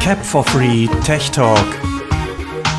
Cap 0.00 0.24
for 0.24 0.44
Free 0.44 0.88
Tech 1.04 1.30
Talk. 1.30 1.66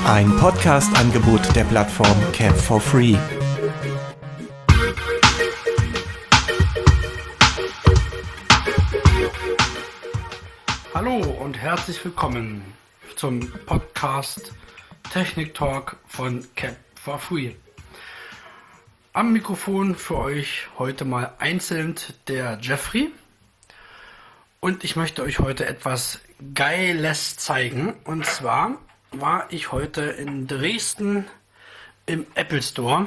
Ein 0.06 0.36
Podcast-Angebot 0.38 1.56
der 1.56 1.64
Plattform 1.64 2.16
Cap 2.32 2.56
for 2.56 2.80
Free. 2.80 3.18
Hallo 10.94 11.18
und 11.18 11.58
herzlich 11.58 12.04
willkommen 12.06 12.64
zum 13.16 13.52
Podcast 13.66 14.54
Technik 15.12 15.54
Talk 15.54 15.98
von 16.08 16.46
Cap 16.56 16.78
for 16.96 17.20
Free. 17.20 17.52
Am 19.14 19.34
Mikrofon 19.34 19.96
für 19.96 20.18
euch 20.18 20.68
heute 20.78 21.06
mal 21.06 21.34
einzeln 21.40 21.96
der 22.28 22.60
Jeffrey. 22.62 23.12
Und 24.66 24.84
ich 24.84 24.96
möchte 24.96 25.22
euch 25.22 25.38
heute 25.38 25.68
etwas 25.68 26.22
Geiles 26.56 27.38
zeigen. 27.38 27.94
Und 28.04 28.26
zwar 28.26 28.80
war 29.12 29.46
ich 29.52 29.72
heute 29.72 30.02
in 30.02 30.48
Dresden 30.48 31.28
im 32.08 32.26
Apple 32.34 32.64
Store 32.64 33.06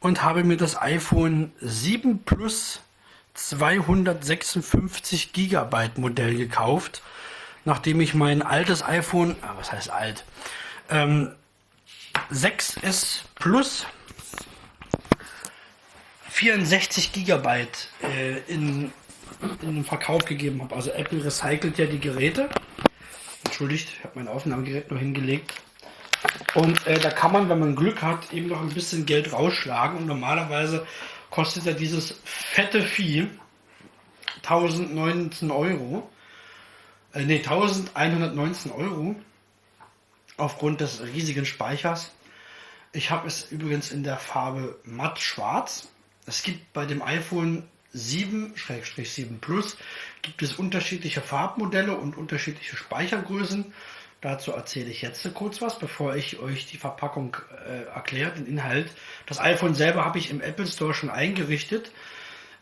und 0.00 0.22
habe 0.22 0.44
mir 0.44 0.58
das 0.58 0.78
iPhone 0.78 1.50
7 1.62 2.24
Plus 2.24 2.82
256 3.32 5.32
GB 5.32 5.92
Modell 5.96 6.36
gekauft, 6.36 7.00
nachdem 7.64 8.02
ich 8.02 8.12
mein 8.12 8.42
altes 8.42 8.82
iPhone, 8.82 9.34
ah, 9.40 9.54
was 9.56 9.72
heißt 9.72 9.88
alt, 9.88 10.26
ähm, 10.90 11.34
6S 12.30 13.22
Plus 13.34 13.86
64 16.28 17.14
GB 17.14 17.66
äh, 18.02 18.40
in 18.46 18.92
in 19.62 19.74
den 19.74 19.84
Verkauf 19.84 20.24
gegeben 20.24 20.62
habe. 20.62 20.74
Also 20.74 20.90
Apple 20.90 21.24
recycelt 21.24 21.78
ja 21.78 21.86
die 21.86 22.00
Geräte. 22.00 22.48
Entschuldigt, 23.44 23.88
ich 23.96 24.04
habe 24.04 24.18
mein 24.18 24.28
Aufnahmegerät 24.28 24.90
nur 24.90 24.98
hingelegt. 24.98 25.54
Und 26.54 26.86
äh, 26.86 26.98
da 26.98 27.10
kann 27.10 27.32
man, 27.32 27.48
wenn 27.48 27.60
man 27.60 27.76
Glück 27.76 28.02
hat, 28.02 28.32
eben 28.32 28.48
noch 28.48 28.60
ein 28.60 28.70
bisschen 28.70 29.06
Geld 29.06 29.32
rausschlagen. 29.32 29.98
Und 29.98 30.06
normalerweise 30.06 30.86
kostet 31.30 31.64
ja 31.64 31.72
dieses 31.72 32.20
fette 32.24 32.82
Vieh 32.82 33.28
1019 34.42 35.50
Euro. 35.50 36.10
Äh, 37.12 37.24
ne, 37.24 37.36
1119 37.36 38.72
Euro. 38.72 39.14
Aufgrund 40.36 40.80
des 40.80 41.02
riesigen 41.02 41.44
Speichers. 41.44 42.12
Ich 42.92 43.10
habe 43.10 43.28
es 43.28 43.50
übrigens 43.50 43.90
in 43.90 44.02
der 44.02 44.16
Farbe 44.16 44.78
matt 44.84 45.18
schwarz. 45.18 45.88
Es 46.26 46.42
gibt 46.42 46.72
bei 46.72 46.86
dem 46.86 47.02
iPhone 47.02 47.68
7-7 47.94 49.38
Plus 49.40 49.76
gibt 50.22 50.42
es 50.42 50.54
unterschiedliche 50.54 51.20
Farbmodelle 51.20 51.96
und 51.96 52.16
unterschiedliche 52.16 52.76
Speichergrößen. 52.76 53.72
Dazu 54.20 54.52
erzähle 54.52 54.90
ich 54.90 55.02
jetzt 55.02 55.32
kurz 55.34 55.62
was, 55.62 55.78
bevor 55.78 56.16
ich 56.16 56.40
euch 56.40 56.66
die 56.66 56.76
Verpackung 56.76 57.36
äh, 57.66 57.84
erkläre, 57.84 58.32
den 58.32 58.46
Inhalt. 58.46 58.90
Das 59.26 59.38
iPhone 59.38 59.74
selber 59.74 60.04
habe 60.04 60.18
ich 60.18 60.30
im 60.30 60.40
Apple 60.40 60.66
Store 60.66 60.92
schon 60.92 61.08
eingerichtet. 61.08 61.92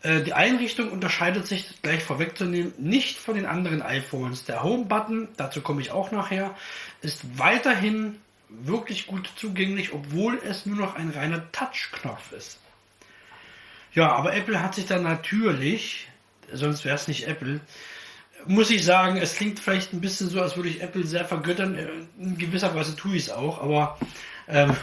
Äh, 0.03 0.21
die 0.21 0.33
Einrichtung 0.33 0.91
unterscheidet 0.91 1.47
sich, 1.47 1.81
gleich 1.81 2.03
vorwegzunehmen, 2.03 2.73
nicht 2.77 3.17
von 3.17 3.35
den 3.35 3.47
anderen 3.47 3.81
iPhones. 3.81 4.45
Der 4.45 4.61
Home-Button, 4.61 5.29
dazu 5.35 5.61
komme 5.61 5.81
ich 5.81 5.91
auch 5.91 6.11
nachher, 6.11 6.55
ist 7.01 7.39
weiterhin 7.39 8.21
wirklich 8.49 9.07
gut 9.07 9.29
zugänglich, 9.35 9.93
obwohl 9.93 10.39
es 10.43 10.65
nur 10.67 10.77
noch 10.77 10.95
ein 10.95 11.09
reiner 11.09 11.51
Touch-Knopf 11.51 12.31
ist. 12.33 12.59
Ja, 13.97 14.11
aber 14.11 14.35
Apple 14.35 14.61
hat 14.61 14.75
sich 14.75 14.85
dann 14.85 15.01
natürlich, 15.01 16.07
sonst 16.53 16.85
wäre 16.85 16.93
es 16.93 17.07
nicht 17.07 17.27
Apple, 17.27 17.61
muss 18.45 18.69
ich 18.69 18.85
sagen, 18.85 19.17
es 19.17 19.33
klingt 19.33 19.59
vielleicht 19.59 19.91
ein 19.91 20.01
bisschen 20.01 20.29
so, 20.29 20.39
als 20.39 20.55
würde 20.55 20.69
ich 20.69 20.83
Apple 20.83 21.03
sehr 21.03 21.25
vergöttern. 21.25 22.07
In 22.19 22.37
gewisser 22.37 22.75
Weise 22.75 22.95
tue 22.95 23.15
ich 23.15 23.23
es 23.23 23.29
auch, 23.31 23.59
aber 23.59 23.97
ähm, 24.47 24.75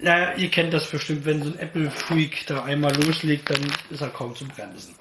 naja, 0.00 0.34
ihr 0.34 0.50
kennt 0.50 0.74
das 0.74 0.90
bestimmt, 0.90 1.24
wenn 1.24 1.44
so 1.44 1.50
ein 1.50 1.58
Apple-Freak 1.60 2.44
da 2.48 2.64
einmal 2.64 2.92
loslegt, 3.04 3.48
dann 3.48 3.60
ist 3.90 4.00
er 4.00 4.08
kaum 4.08 4.34
zu 4.34 4.44
bremsen. 4.48 4.96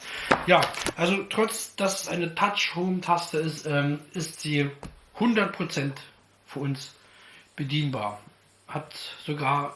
Ja, 0.46 0.62
also 0.96 1.24
trotz, 1.24 1.76
dass 1.76 2.04
es 2.04 2.08
eine 2.10 2.36
Touch-Home-Taste 2.36 3.40
ist, 3.40 3.66
ähm, 3.66 4.02
ist 4.14 4.42
sie 4.42 4.70
100% 5.18 5.94
für 6.46 6.60
uns 6.60 6.94
bedienbar. 7.56 8.22
Hat 8.68 8.94
sogar, 9.26 9.76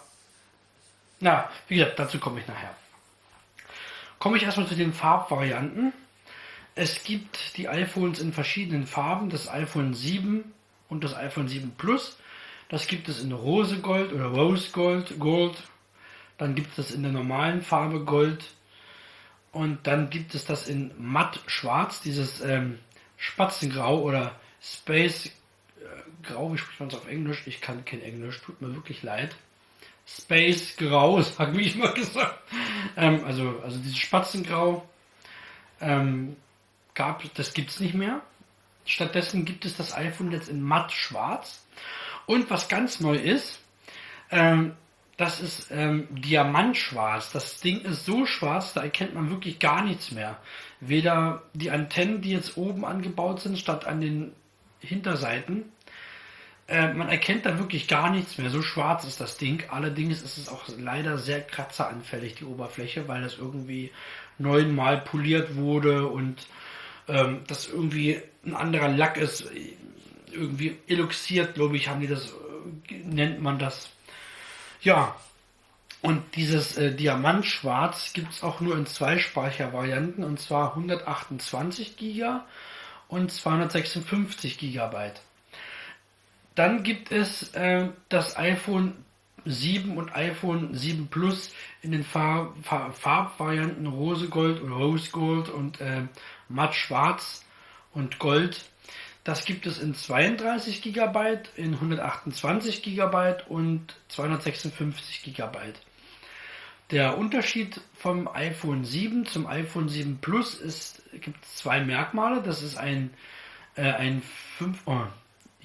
na, 1.20 1.50
wie 1.68 1.78
gesagt, 1.78 1.98
dazu 1.98 2.20
komme 2.20 2.42
ich 2.42 2.48
nachher. 2.48 2.76
Komme 4.26 4.38
ich 4.38 4.44
erstmal 4.44 4.66
zu 4.66 4.74
den 4.74 4.92
Farbvarianten. 4.92 5.94
Es 6.74 7.04
gibt 7.04 7.56
die 7.58 7.70
iPhones 7.70 8.20
in 8.20 8.34
verschiedenen 8.34 8.88
Farben, 8.88 9.30
das 9.30 9.48
iPhone 9.48 9.94
7 9.94 10.52
und 10.90 11.04
das 11.04 11.14
iPhone 11.14 11.48
7 11.48 11.76
Plus. 11.78 12.18
Das 12.68 12.88
gibt 12.88 13.08
es 13.08 13.22
in 13.22 13.32
Rosegold 13.32 14.12
oder 14.12 14.26
Rose 14.26 14.72
Gold, 14.72 15.20
Gold. 15.20 15.62
Dann 16.40 16.56
gibt 16.56 16.76
es 16.80 16.90
in 16.90 17.04
der 17.04 17.12
normalen 17.12 17.62
Farbe 17.62 18.04
Gold. 18.04 18.46
Und 19.52 19.86
dann 19.86 20.10
gibt 20.10 20.34
es 20.34 20.44
das 20.44 20.68
in 20.68 20.90
matt 20.98 21.40
schwarz, 21.46 22.02
dieses 22.02 22.42
ähm, 22.42 22.80
Spatzengrau 23.18 24.02
oder 24.02 24.36
Space 24.60 25.28
äh, 25.28 25.32
Grau, 26.24 26.52
wie 26.52 26.58
spricht 26.58 26.80
man 26.80 26.90
es 26.90 26.96
auf 26.96 27.08
Englisch? 27.08 27.44
Ich 27.46 27.62
kann 27.62 27.86
kein 27.86 28.02
Englisch, 28.02 28.42
tut 28.42 28.60
mir 28.60 28.74
wirklich 28.74 29.04
leid. 29.04 29.36
Space 30.06 30.76
Grau, 30.78 31.22
sag 31.22 31.56
ich 31.58 31.76
mal 31.76 31.94
gesagt. 31.94 32.40
Ähm, 32.96 33.24
also, 33.26 33.60
also 33.64 33.78
dieses 33.80 33.98
Spatzengrau 33.98 34.88
ähm, 35.82 36.36
gab, 36.94 37.24
das 37.36 37.54
gibt 37.54 37.72
es 37.72 37.80
nicht 37.80 37.96
mehr. 37.96 38.22
Stattdessen 38.86 39.46
gibt 39.46 39.66
es 39.66 39.76
das 39.76 39.96
iPhone 39.96 40.32
jetzt 40.32 40.50
in 40.50 40.62
matt 40.62 40.92
schwarz. 40.92 41.66
Und 42.28 42.50
was 42.50 42.68
ganz 42.68 43.00
neu 43.00 43.16
ist, 43.16 43.60
ähm, 44.32 44.76
das 45.18 45.40
ist 45.40 45.72
ähm, 45.72 46.08
Diamantschwarz. 46.12 47.32
Das 47.32 47.62
Ding 47.62 47.82
ist 47.82 48.06
so 48.06 48.26
schwarz, 48.26 48.74
da 48.74 48.82
erkennt 48.82 49.16
man 49.16 49.30
wirklich 49.30 49.60
gar 49.60 49.84
nichts 49.84 50.12
mehr. 50.12 50.38
Weder 50.82 51.44
die 51.54 51.72
Antennen, 51.72 52.22
die 52.22 52.32
jetzt 52.32 52.58
oben 52.58 52.86
angebaut 52.86 53.42
sind, 53.42 53.58
statt 53.58 53.86
an 53.86 54.02
den 54.02 54.34
Hinterseiten, 54.80 55.72
äh, 56.68 56.94
man 56.94 57.10
erkennt 57.10 57.46
da 57.46 57.60
wirklich 57.60 57.88
gar 57.88 58.10
nichts 58.10 58.38
mehr. 58.38 58.50
So 58.50 58.62
schwarz 58.62 59.06
ist 59.06 59.22
das 59.22 59.38
Ding. 59.38 59.64
Allerdings 59.70 60.22
ist 60.22 60.38
es 60.38 60.50
auch 60.50 60.64
leider 60.78 61.18
sehr 61.18 61.42
kratzeranfällig, 61.42 62.36
die 62.36 62.46
Oberfläche, 62.46 63.08
weil 63.08 63.22
das 63.22 63.38
irgendwie 63.38 63.92
neunmal 64.38 65.00
poliert 65.02 65.56
wurde 65.56 66.08
und 66.08 66.48
ähm, 67.08 67.42
das 67.48 67.70
irgendwie 67.70 68.20
ein 68.46 68.56
anderer 68.56 68.90
Lack 68.90 69.18
ist. 69.18 69.46
Irgendwie 70.32 70.78
eluxiert, 70.88 71.54
glaube 71.54 71.78
ich, 71.78 71.88
haben 71.88 72.02
die 72.02 72.08
das, 72.08 72.32
äh, 72.32 72.96
nennt 73.04 73.42
man 73.42 73.60
das. 73.60 73.90
Ja, 74.82 75.16
und 76.02 76.36
dieses 76.36 76.78
äh, 76.78 76.94
Diamantschwarz 76.94 78.14
gibt 78.14 78.32
es 78.32 78.44
auch 78.44 78.60
nur 78.60 78.76
in 78.76 78.86
zwei 78.86 79.18
Speichervarianten, 79.18 80.24
und 80.24 80.40
zwar 80.40 80.72
128 80.76 81.96
GB 81.98 82.40
und 83.08 83.32
256 83.32 84.58
GB. 84.58 85.12
Dann 86.56 86.84
gibt 86.84 87.12
es 87.12 87.54
äh, 87.54 87.90
das 88.10 88.38
iPhone 88.38 88.94
7 89.46 89.98
und 89.98 90.16
iPhone 90.16 90.74
7 90.74 91.08
Plus 91.08 91.54
in 91.82 91.92
den 91.92 92.04
Farb, 92.04 92.56
Farb, 92.64 92.96
Farbvarianten 92.96 93.86
Rosegold 93.86 94.62
oder 94.62 94.76
Rose 94.76 95.12
Gold 95.12 95.50
und 95.50 95.80
äh, 95.82 96.04
matt 96.50 96.74
schwarz 96.74 97.46
und 97.94 98.20
Gold. 98.20 98.66
Das 99.24 99.46
gibt 99.46 99.66
es 99.66 99.80
in 99.80 99.96
32 99.96 100.82
GB, 100.82 101.40
in 101.56 101.74
128 101.74 102.84
GB 102.84 103.36
und 103.50 103.96
256 104.10 105.24
GB. 105.24 105.58
Der 106.92 107.18
Unterschied 107.18 107.82
vom 107.96 108.28
iPhone 108.28 108.86
7 108.86 109.26
zum 109.26 109.48
iPhone 109.48 109.90
7 109.90 110.20
Plus 110.20 110.56
ist, 110.56 111.02
gibt 111.22 111.44
zwei 111.44 111.84
Merkmale. 111.84 112.44
Das 112.44 112.62
ist 112.62 112.78
ein, 112.78 113.12
äh, 113.76 113.92
ein 113.92 114.22
5, 114.58 114.78
oh, 114.86 115.02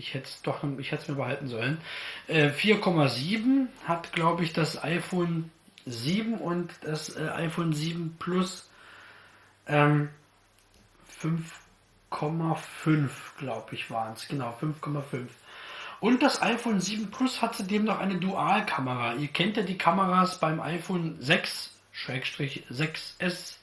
ich 0.00 0.14
hätte 0.14 0.29
es 0.29 0.41
doch, 0.43 0.64
ich 0.79 0.91
hätte 0.91 1.02
es 1.02 1.08
mir 1.08 1.17
behalten 1.17 1.47
sollen. 1.49 1.79
Äh, 2.26 2.49
4,7 2.49 3.67
hat, 3.85 4.12
glaube 4.12 4.43
ich, 4.43 4.55
das 4.55 4.82
iPhone 4.82 5.50
7 5.85 6.38
und 6.38 6.73
das 6.81 7.17
äh, 7.17 7.29
iPhone 7.29 7.75
7 7.75 8.17
Plus 8.19 8.70
ähm, 9.67 10.08
5,5, 11.23 13.11
glaube 13.38 13.75
ich, 13.75 13.91
waren 13.91 14.14
es. 14.14 14.26
Genau, 14.26 14.56
5,5. 14.61 15.26
Und 16.00 16.23
das 16.23 16.41
iPhone 16.41 16.81
7 16.81 17.11
Plus 17.11 17.43
hat 17.43 17.55
zudem 17.55 17.85
noch 17.85 17.99
eine 18.00 18.17
Dualkamera. 18.17 19.17
Ihr 19.17 19.29
kennt 19.29 19.58
ja 19.58 19.62
die 19.62 19.76
Kameras 19.76 20.41
beim 20.41 20.61
iPhone 20.61 21.20
6 21.20 21.76
6S 22.06 23.56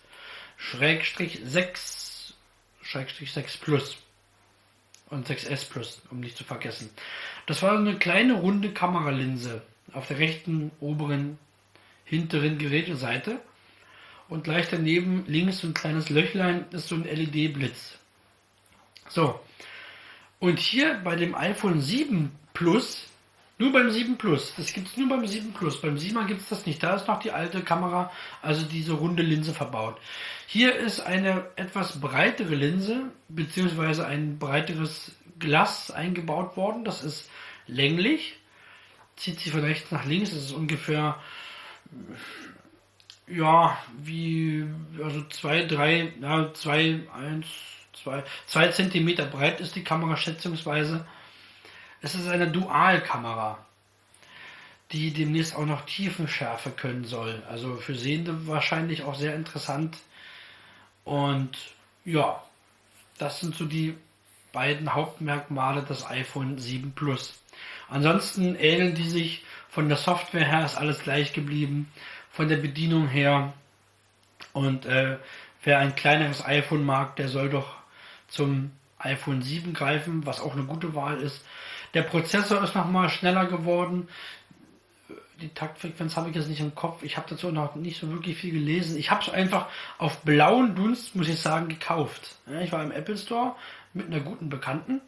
6 1.44 2.34
6 3.34 3.57
Plus 3.57 3.98
und 5.09 5.27
6S 5.27 5.69
Plus, 5.69 6.01
um 6.12 6.19
nicht 6.19 6.38
zu 6.38 6.44
vergessen. 6.44 6.89
Das 7.45 7.62
war 7.62 7.77
eine 7.77 7.98
kleine 7.98 8.33
runde 8.33 8.74
Kameralinse 8.74 9.62
auf 9.94 10.07
der 10.07 10.19
rechten 10.19 10.71
oberen 10.80 11.38
hinteren 12.04 12.57
Geräteseite 12.57 13.39
und 14.30 14.44
gleich 14.44 14.68
daneben 14.69 15.25
links 15.27 15.59
so 15.59 15.68
ein 15.68 15.74
kleines 15.74 16.09
Löchlein 16.09 16.65
ist 16.71 16.88
so 16.88 16.95
ein 16.95 17.04
LED-Blitz. 17.04 17.98
So. 19.09 19.39
Und 20.39 20.59
hier 20.59 20.95
bei 21.04 21.15
dem 21.15 21.36
iPhone 21.36 21.81
7 21.81 22.31
Plus, 22.53 23.06
nur 23.59 23.71
beim 23.71 23.89
7 23.89 24.18
Plus, 24.18 24.54
das 24.56 24.71
gibt 24.71 24.88
es 24.88 24.98
nur 24.98 25.09
beim 25.09 25.25
7 25.25 25.51
Plus, 25.54 25.81
beim 25.81 25.95
7er 25.95 26.25
gibt 26.25 26.42
es 26.42 26.50
das 26.50 26.65
nicht. 26.65 26.83
Da 26.83 26.95
ist 26.95 27.07
noch 27.07 27.19
die 27.19 27.31
alte 27.31 27.62
Kamera, 27.62 28.12
also 28.42 28.65
diese 28.65 28.94
runde 28.94 29.24
Linse 29.24 29.54
verbaut. 29.54 29.98
Hier 30.45 30.75
ist 30.75 31.00
eine 31.00 31.48
etwas 31.56 32.00
breitere 32.00 32.54
Linse, 32.54 33.12
beziehungsweise 33.30 34.06
ein 34.06 34.38
breiteres 34.38 35.12
Glas 35.39 35.89
eingebaut 35.89 36.56
worden. 36.56 36.86
Das 36.86 37.04
ist 37.04 37.30
länglich, 37.65 38.38
zieht 39.15 39.39
sich 39.39 39.51
von 39.51 39.62
rechts 39.62 39.92
nach 39.92 40.06
links, 40.06 40.30
das 40.30 40.45
ist 40.45 40.51
ungefähr 40.51 41.18
ja, 43.27 43.77
wie, 44.01 44.65
also 45.03 45.24
zwei, 45.30 45.65
drei, 45.65 46.13
ja, 46.21 46.53
zwei, 46.53 47.01
eins, 47.13 47.48
zwei, 47.94 48.24
zwei 48.45 48.69
Zentimeter 48.69 49.25
breit 49.25 49.60
ist 49.60 49.75
die 49.75 49.83
Kamera 49.83 50.15
schätzungsweise. 50.15 51.06
Es 52.01 52.15
ist 52.15 52.27
eine 52.27 52.47
Dualkamera, 52.47 53.57
die 54.91 55.11
demnächst 55.11 55.55
auch 55.55 55.65
noch 55.65 55.85
Tiefenschärfe 55.85 56.71
können 56.71 57.05
soll. 57.05 57.44
Also 57.49 57.77
für 57.77 57.95
Sehende 57.95 58.47
wahrscheinlich 58.47 59.03
auch 59.03 59.15
sehr 59.15 59.35
interessant. 59.35 59.97
Und 61.03 61.57
ja, 62.05 62.41
das 63.17 63.39
sind 63.39 63.55
so 63.55 63.65
die 63.65 63.95
beiden 64.53 64.94
Hauptmerkmale 64.94 65.83
des 65.83 66.05
iPhone 66.05 66.57
7 66.57 66.94
Plus. 66.94 67.39
Ansonsten 67.89 68.55
ähneln 68.55 68.95
die 68.95 69.09
sich 69.09 69.43
von 69.69 69.89
der 69.89 69.97
Software 69.97 70.45
her, 70.45 70.65
ist 70.65 70.77
alles 70.77 71.00
gleich 71.00 71.33
geblieben 71.33 71.91
von 72.31 72.47
der 72.47 72.57
Bedienung 72.57 73.07
her. 73.07 73.53
Und 74.53 74.85
äh, 74.85 75.17
wer 75.63 75.79
ein 75.79 75.95
kleineres 75.95 76.45
iPhone 76.45 76.85
mag, 76.85 77.15
der 77.15 77.27
soll 77.27 77.50
doch 77.50 77.75
zum 78.27 78.71
iPhone 79.00 79.41
7 79.41 79.73
greifen, 79.73 80.25
was 80.25 80.39
auch 80.39 80.53
eine 80.53 80.63
gute 80.63 80.95
Wahl 80.95 81.21
ist. 81.21 81.43
Der 81.94 82.04
Prozessor 82.04 82.63
ist 82.63 82.75
nochmal 82.75 83.10
schneller 83.10 83.45
geworden. 83.45 84.07
Die 85.42 85.50
Taktfrequenz 85.50 86.16
habe 86.16 86.30
ich 86.30 86.36
jetzt 86.36 86.50
nicht 86.50 86.62
im 86.62 86.74
Kopf. 86.74 87.04
Ich 87.04 87.16
habe 87.16 87.28
dazu 87.30 87.51
noch 87.51 87.75
nicht 87.75 88.00
so 88.00 88.10
wirklich 88.10 88.38
viel 88.38 88.54
gelesen. 88.54 88.98
Ich 88.98 89.12
habe 89.12 89.22
es 89.22 89.30
einfach 89.30 89.68
auf 89.98 90.22
blauen 90.22 90.75
Dunst, 90.75 91.16
muss 91.16 91.30
ich 91.30 91.39
sagen, 91.39 91.69
gekauft. 91.69 92.36
ich 92.62 92.72
war 92.72 92.84
im 92.84 92.92
Apple 92.92 93.18
Store 93.18 93.56
mit 93.94 94.07
einer 94.07 94.19
guten 94.19 94.50
Bekannten 94.50 95.01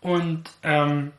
und 0.00 0.50
ähm, 0.62 1.12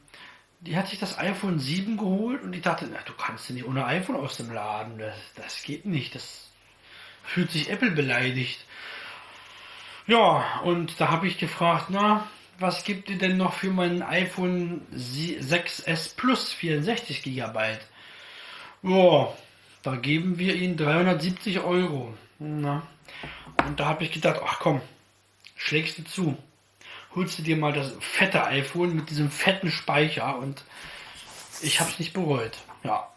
die 0.61 0.75
hat 0.75 0.87
sich 0.87 0.99
das 0.99 1.17
iPhone 1.17 1.59
7 1.59 1.97
geholt 1.97 2.43
und 2.43 2.53
ich 2.53 2.61
dachte, 2.61 2.87
na, 2.91 2.99
du 3.05 3.13
kannst 3.13 3.49
ja 3.49 3.55
nicht 3.55 3.65
ohne 3.65 3.85
iPhone 3.85 4.17
aus 4.17 4.37
dem 4.37 4.51
Laden. 4.51 4.97
Das, 4.97 5.15
das 5.35 5.63
geht 5.63 5.85
nicht. 5.85 6.15
Das 6.15 6.49
fühlt 7.23 7.51
sich 7.51 7.69
Apple 7.69 7.91
beleidigt. 7.91 8.65
Ja, 10.07 10.61
und 10.63 10.99
da 10.99 11.09
habe 11.09 11.27
ich 11.27 11.37
gefragt, 11.37 11.85
na, 11.89 12.27
was 12.59 12.83
gibt 12.83 13.09
ihr 13.09 13.17
denn 13.17 13.37
noch 13.37 13.53
für 13.53 13.69
mein 13.69 14.01
iPhone 14.01 14.81
6S 14.93 16.15
Plus 16.15 16.53
64 16.53 17.23
GB? 17.23 17.77
Ja, 18.83 19.33
da 19.83 19.95
geben 19.95 20.39
wir 20.39 20.55
ihnen 20.55 20.77
370 20.77 21.59
Euro. 21.59 22.13
Na. 22.39 22.83
Und 23.65 23.79
da 23.79 23.85
habe 23.85 24.03
ich 24.03 24.11
gedacht, 24.11 24.41
ach 24.45 24.59
komm, 24.59 24.81
schlägst 25.55 25.97
du 25.97 26.03
zu 26.03 26.37
holst 27.15 27.39
du 27.39 27.43
dir 27.43 27.57
mal 27.57 27.73
das 27.73 27.95
fette 27.99 28.45
iPhone 28.45 28.95
mit 28.95 29.09
diesem 29.09 29.29
fetten 29.29 29.71
Speicher 29.71 30.37
und 30.37 30.63
ich 31.61 31.79
habe 31.79 31.89
es 31.89 31.99
nicht 31.99 32.13
bereut. 32.13 32.57
Ja. 32.83 33.07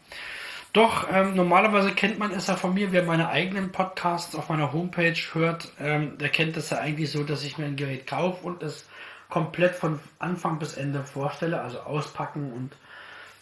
Doch, 0.72 1.06
ähm, 1.12 1.36
normalerweise 1.36 1.92
kennt 1.92 2.18
man 2.18 2.32
es 2.32 2.46
ja 2.46 2.56
von 2.56 2.72
mir, 2.72 2.92
wer 2.92 3.02
meine 3.02 3.28
eigenen 3.28 3.72
Podcasts 3.72 4.34
auf 4.34 4.48
meiner 4.48 4.72
Homepage 4.72 5.18
hört, 5.32 5.70
ähm, 5.78 6.16
der 6.16 6.30
kennt 6.30 6.56
es 6.56 6.70
ja 6.70 6.78
eigentlich 6.78 7.10
so, 7.10 7.24
dass 7.24 7.44
ich 7.44 7.58
mir 7.58 7.66
ein 7.66 7.76
Gerät 7.76 8.06
kaufe 8.06 8.46
und 8.46 8.62
es 8.62 8.88
komplett 9.32 9.74
von 9.74 9.98
Anfang 10.18 10.58
bis 10.58 10.74
Ende 10.74 11.02
vorstelle, 11.04 11.62
also 11.62 11.80
auspacken 11.80 12.52
und 12.52 12.70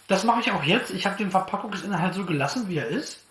das 0.07 0.23
mache 0.23 0.41
ich 0.41 0.53
auch 0.53 0.63
jetzt. 0.63 0.93
Ich 0.93 1.05
habe 1.05 1.17
den 1.17 1.33
Verpackungsinhalt 1.33 2.15
so 2.15 2.25
gelassen, 2.25 2.69
wie 2.69 2.79
er 2.79 2.87
ist. 2.87 3.25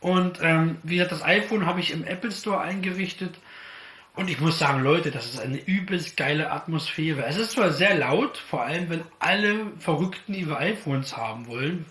Und 0.00 0.38
ähm, 0.42 0.76
wie 0.82 0.96
gesagt, 0.96 1.12
das 1.12 1.22
iPhone 1.22 1.64
habe 1.64 1.80
ich 1.80 1.90
im 1.90 2.04
Apple 2.04 2.32
Store 2.32 2.60
eingerichtet. 2.60 3.38
Und 4.14 4.28
ich 4.28 4.40
muss 4.40 4.58
sagen, 4.58 4.82
Leute, 4.82 5.10
das 5.10 5.26
ist 5.26 5.40
eine 5.40 5.58
übelst 5.58 6.18
geile 6.18 6.50
Atmosphäre. 6.50 7.24
Es 7.24 7.38
ist 7.38 7.52
zwar 7.52 7.72
sehr 7.72 7.94
laut, 7.96 8.36
vor 8.36 8.62
allem 8.62 8.90
wenn 8.90 9.02
alle 9.18 9.66
Verrückten 9.78 10.34
ihre 10.34 10.58
iPhones 10.58 11.16
haben 11.16 11.46
wollen, 11.46 11.86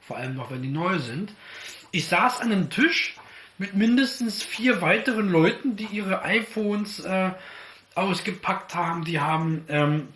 vor 0.00 0.18
allem 0.18 0.34
noch 0.34 0.52
wenn 0.52 0.62
die 0.62 0.70
neu 0.70 0.98
sind. 0.98 1.32
Ich 1.90 2.06
saß 2.06 2.40
an 2.40 2.52
einem 2.52 2.70
Tisch 2.70 3.16
mit 3.58 3.74
mindestens 3.74 4.42
vier 4.42 4.82
weiteren 4.82 5.28
Leuten, 5.28 5.74
die 5.76 5.86
ihre 5.86 6.22
iPhones 6.22 7.00
äh, 7.00 7.30
ausgepackt 7.94 8.74
haben. 8.74 9.04
Die 9.04 9.20
haben 9.20 9.64
ähm, 9.68 10.08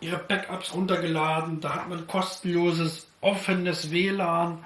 ihre 0.00 0.18
Backups 0.18 0.74
runtergeladen. 0.74 1.60
Da 1.60 1.74
hat 1.74 1.88
man 1.88 2.06
kostenloses, 2.06 3.08
offenes 3.20 3.90
WLAN 3.90 4.64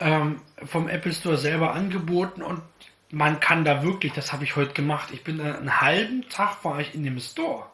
ähm, 0.00 0.40
vom 0.66 0.88
Apple 0.88 1.12
Store 1.12 1.36
selber 1.36 1.74
angeboten 1.74 2.42
und 2.42 2.62
man 3.10 3.40
kann 3.40 3.64
da 3.64 3.82
wirklich, 3.82 4.12
das 4.12 4.32
habe 4.32 4.44
ich 4.44 4.56
heute 4.56 4.74
gemacht, 4.74 5.08
ich 5.12 5.24
bin 5.24 5.40
einen 5.40 5.80
halben 5.80 6.28
Tag 6.28 6.62
war 6.64 6.78
ich 6.80 6.94
in 6.94 7.04
dem 7.04 7.18
Store, 7.18 7.64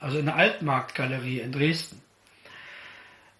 also 0.00 0.18
in 0.18 0.26
der 0.26 0.36
Altmarktgalerie 0.36 1.40
in 1.40 1.52
Dresden. 1.52 2.00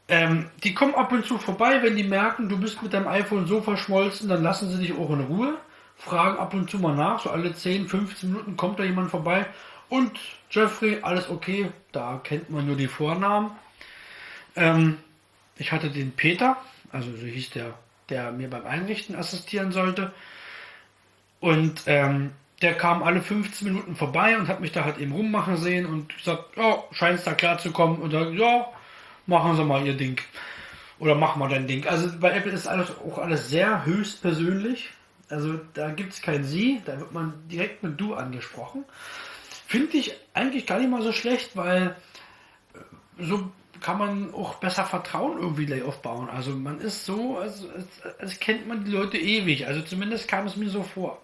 Ähm, 0.06 0.50
die 0.62 0.74
kommen 0.74 0.94
ab 0.94 1.12
und 1.12 1.24
zu 1.24 1.38
vorbei, 1.38 1.82
wenn 1.82 1.96
die 1.96 2.04
merken, 2.04 2.48
du 2.48 2.58
bist 2.58 2.82
mit 2.82 2.92
deinem 2.92 3.08
iPhone 3.08 3.46
so 3.46 3.62
verschmolzen, 3.62 4.28
dann 4.28 4.42
lassen 4.42 4.70
sie 4.70 4.78
dich 4.78 4.92
auch 4.92 5.10
in 5.10 5.20
Ruhe, 5.20 5.56
fragen 5.96 6.38
ab 6.38 6.54
und 6.54 6.70
zu 6.70 6.78
mal 6.78 6.94
nach, 6.94 7.22
so 7.22 7.30
alle 7.30 7.54
10, 7.54 7.88
15 7.88 8.30
Minuten 8.30 8.56
kommt 8.56 8.78
da 8.78 8.84
jemand 8.84 9.10
vorbei 9.10 9.46
und 9.88 10.18
Jeffrey, 10.50 10.98
alles 11.02 11.28
okay, 11.28 11.70
da 11.92 12.20
kennt 12.22 12.50
man 12.50 12.66
nur 12.66 12.76
die 12.76 12.86
Vornamen. 12.86 13.50
Ähm, 14.56 14.98
ich 15.56 15.72
hatte 15.72 15.90
den 15.90 16.12
Peter, 16.12 16.56
also 16.90 17.10
so 17.10 17.26
hieß 17.26 17.50
der, 17.50 17.74
der 18.08 18.32
mir 18.32 18.48
beim 18.48 18.66
Einrichten 18.66 19.16
assistieren 19.16 19.72
sollte. 19.72 20.12
Und 21.40 21.82
ähm, 21.86 22.32
der 22.62 22.74
kam 22.74 23.02
alle 23.02 23.20
15 23.20 23.68
Minuten 23.68 23.96
vorbei 23.96 24.38
und 24.38 24.48
hat 24.48 24.60
mich 24.60 24.72
da 24.72 24.84
halt 24.84 24.98
eben 24.98 25.12
rummachen 25.12 25.56
sehen 25.56 25.86
und 25.86 26.16
gesagt, 26.16 26.56
ja, 26.56 26.82
scheint 26.92 27.18
es 27.18 27.24
da 27.24 27.34
klar 27.34 27.58
zu 27.58 27.72
kommen. 27.72 27.98
Und 27.98 28.12
dann, 28.12 28.36
ja, 28.36 28.66
machen 29.26 29.56
Sie 29.56 29.64
mal 29.64 29.86
Ihr 29.86 29.96
Ding. 29.96 30.20
Oder 30.98 31.14
mach 31.14 31.36
mal 31.36 31.48
dein 31.48 31.66
Ding. 31.66 31.86
Also 31.86 32.08
bei 32.18 32.30
Apple 32.30 32.52
ist 32.52 32.66
alles 32.66 32.90
auch 32.98 33.18
alles 33.18 33.48
sehr 33.48 33.84
höchst 33.84 34.22
persönlich. 34.22 34.90
Also 35.34 35.58
da 35.74 35.90
gibt 35.90 36.12
es 36.12 36.22
kein 36.22 36.44
Sie, 36.44 36.80
da 36.84 36.98
wird 37.00 37.12
man 37.12 37.34
direkt 37.48 37.82
mit 37.82 38.00
Du 38.00 38.14
angesprochen. 38.14 38.84
Finde 39.66 39.96
ich 39.96 40.14
eigentlich 40.32 40.64
gar 40.64 40.78
nicht 40.78 40.88
mal 40.90 41.02
so 41.02 41.10
schlecht, 41.10 41.56
weil 41.56 41.96
äh, 42.72 43.24
so 43.24 43.50
kann 43.80 43.98
man 43.98 44.32
auch 44.32 44.54
besser 44.54 44.84
Vertrauen 44.84 45.38
irgendwie 45.38 45.66
gleich 45.66 45.82
aufbauen. 45.82 46.28
Also 46.30 46.52
man 46.52 46.80
ist 46.80 47.04
so, 47.04 47.38
als, 47.38 47.68
als, 47.68 48.20
als 48.20 48.38
kennt 48.38 48.68
man 48.68 48.84
die 48.84 48.92
Leute 48.92 49.18
ewig. 49.18 49.66
Also 49.66 49.82
zumindest 49.82 50.28
kam 50.28 50.46
es 50.46 50.54
mir 50.54 50.70
so 50.70 50.84
vor. 50.84 51.20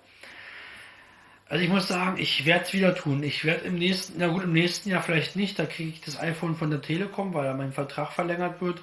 Also 1.49 1.63
ich 1.63 1.71
muss 1.71 1.87
sagen, 1.87 2.19
ich 2.21 2.45
werde 2.47 2.65
es 2.65 2.73
wieder 2.73 2.97
tun. 2.97 3.23
Ich 3.23 3.45
werde 3.45 3.67
im 3.67 3.77
nächsten, 3.77 4.19
na 4.19 4.27
gut, 4.27 4.43
im 4.43 4.53
nächsten 4.53 4.91
Jahr 4.91 5.03
vielleicht 5.03 5.37
nicht, 5.37 5.57
da 5.57 5.67
kriege 5.67 5.91
ich 5.91 6.01
das 6.01 6.19
iPhone 6.19 6.57
von 6.57 6.71
der 6.71 6.83
Telekom, 6.83 7.33
weil 7.33 7.45
da 7.45 7.55
mein 7.55 7.73
Vertrag 7.73 8.13
verlängert 8.13 8.61
wird. 8.61 8.83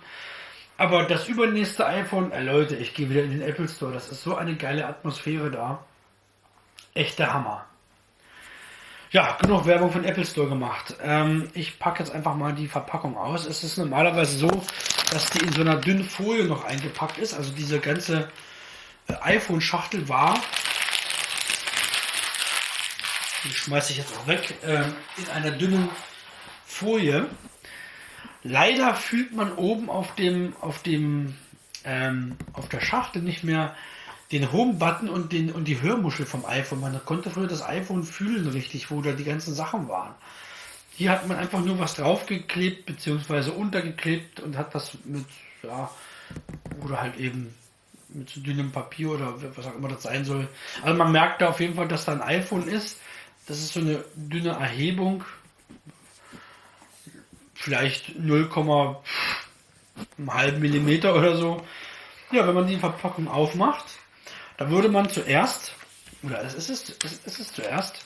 Aber 0.77 1.03
das 1.03 1.27
übernächste 1.27 1.85
iPhone, 1.85 2.31
äh 2.31 2.41
Leute, 2.41 2.75
ich 2.75 2.93
gehe 2.93 3.09
wieder 3.09 3.23
in 3.23 3.31
den 3.31 3.41
Apple 3.41 3.67
Store. 3.67 3.91
Das 3.91 4.09
ist 4.09 4.23
so 4.23 4.35
eine 4.35 4.55
geile 4.55 4.85
Atmosphäre 4.85 5.49
da. 5.49 5.83
Echter 6.93 7.33
Hammer. 7.33 7.65
Ja, 9.11 9.37
genug 9.41 9.65
Werbung 9.65 9.91
von 9.91 10.03
Apple 10.03 10.25
Store 10.25 10.49
gemacht. 10.49 10.95
Ähm, 11.01 11.49
ich 11.53 11.79
packe 11.79 12.03
jetzt 12.03 12.13
einfach 12.13 12.35
mal 12.35 12.53
die 12.53 12.67
Verpackung 12.67 13.17
aus. 13.17 13.45
Es 13.45 13.63
ist 13.63 13.77
normalerweise 13.77 14.37
so, 14.37 14.63
dass 15.11 15.29
die 15.31 15.39
in 15.39 15.51
so 15.53 15.61
einer 15.61 15.77
dünnen 15.77 16.03
Folie 16.03 16.43
noch 16.43 16.65
eingepackt 16.65 17.17
ist. 17.17 17.33
Also 17.33 17.53
diese 17.53 17.79
ganze 17.79 18.29
äh, 19.07 19.13
iPhone-Schachtel 19.21 20.07
war 20.09 20.35
die 23.47 23.53
schmeiße 23.53 23.91
ich 23.91 23.99
jetzt 23.99 24.13
auch 24.17 24.27
weg, 24.27 24.55
äh, 24.63 24.83
in 25.17 25.29
einer 25.33 25.51
dünnen 25.51 25.89
Folie. 26.65 27.27
Leider 28.43 28.95
fühlt 28.95 29.33
man 29.33 29.53
oben 29.53 29.89
auf 29.89 30.15
dem, 30.15 30.55
auf 30.61 30.81
dem, 30.83 31.35
ähm, 31.83 32.37
auf 32.53 32.69
der 32.69 32.81
Schachtel 32.81 33.21
nicht 33.21 33.43
mehr 33.43 33.75
den 34.31 34.51
Home-Button 34.51 35.09
und, 35.09 35.31
den, 35.31 35.51
und 35.51 35.65
die 35.65 35.81
Hörmuschel 35.81 36.25
vom 36.25 36.45
iPhone. 36.45 36.81
Man 36.81 36.99
konnte 37.05 37.29
früher 37.29 37.47
das 37.47 37.63
iPhone 37.63 38.03
fühlen 38.03 38.47
richtig, 38.47 38.91
wo 38.91 39.01
da 39.01 39.13
die 39.13 39.23
ganzen 39.23 39.53
Sachen 39.53 39.87
waren. 39.87 40.13
Hier 40.95 41.11
hat 41.11 41.27
man 41.27 41.37
einfach 41.37 41.63
nur 41.63 41.79
was 41.79 41.95
draufgeklebt, 41.95 42.85
beziehungsweise 42.85 43.51
untergeklebt 43.51 44.39
und 44.39 44.57
hat 44.57 44.73
das 44.73 44.97
mit, 45.05 45.25
ja, 45.63 45.89
oder 46.83 47.01
halt 47.01 47.17
eben 47.17 47.53
mit 48.09 48.29
so 48.29 48.41
dünnem 48.41 48.71
Papier 48.71 49.11
oder 49.11 49.35
was 49.55 49.65
auch 49.65 49.75
immer 49.75 49.89
das 49.89 50.03
sein 50.03 50.25
soll. 50.25 50.47
Also 50.81 50.97
man 50.97 51.11
merkt 51.11 51.41
da 51.41 51.49
auf 51.49 51.59
jeden 51.59 51.75
Fall, 51.75 51.87
dass 51.87 52.05
da 52.05 52.13
ein 52.13 52.21
iPhone 52.21 52.67
ist. 52.67 52.99
Das 53.47 53.59
ist 53.59 53.73
so 53.73 53.79
eine 53.79 54.03
dünne 54.15 54.49
Erhebung. 54.49 55.23
Vielleicht 57.57 58.17
0, 58.19 58.49
halben 60.27 60.59
Millimeter 60.59 61.15
oder 61.15 61.35
so. 61.35 61.65
Ja, 62.31 62.47
wenn 62.47 62.55
man 62.55 62.67
die 62.67 62.77
Verpackung 62.77 63.27
aufmacht, 63.27 63.85
da 64.57 64.69
würde 64.69 64.89
man 64.89 65.09
zuerst, 65.09 65.73
oder 66.23 66.43
es 66.43 66.53
ist 66.53 66.69
es, 67.03 67.21
es 67.25 67.39
ist 67.39 67.55
zuerst, 67.55 68.05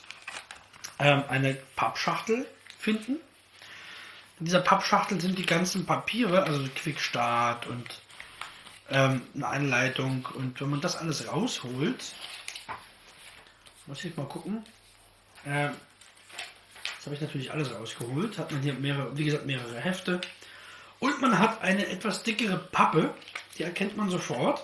ähm, 0.99 1.23
eine 1.27 1.55
Pappschachtel 1.75 2.45
finden. 2.77 3.17
In 4.39 4.45
dieser 4.45 4.61
Pappschachtel 4.61 5.19
sind 5.19 5.37
die 5.37 5.45
ganzen 5.45 5.85
Papiere, 5.85 6.43
also 6.43 6.67
Quickstart 6.75 7.67
und 7.67 8.01
ähm, 8.89 9.21
eine 9.35 9.47
Anleitung. 9.47 10.27
Und 10.33 10.59
wenn 10.61 10.69
man 10.69 10.81
das 10.81 10.97
alles 10.97 11.27
rausholt, 11.27 12.13
muss 13.87 14.03
ich 14.03 14.15
mal 14.15 14.27
gucken. 14.27 14.63
Ähm, 15.45 15.71
das 17.01 17.07
habe 17.07 17.15
ich 17.15 17.21
natürlich 17.21 17.51
alles 17.51 17.73
rausgeholt. 17.73 18.37
Hat 18.37 18.51
man 18.51 18.61
hier 18.61 18.75
mehrere, 18.75 19.17
wie 19.17 19.25
gesagt, 19.25 19.47
mehrere 19.47 19.79
Hefte. 19.79 20.21
Und 20.99 21.19
man 21.19 21.39
hat 21.39 21.63
eine 21.63 21.87
etwas 21.87 22.21
dickere 22.21 22.59
Pappe, 22.59 23.11
die 23.57 23.63
erkennt 23.63 23.97
man 23.97 24.11
sofort. 24.11 24.63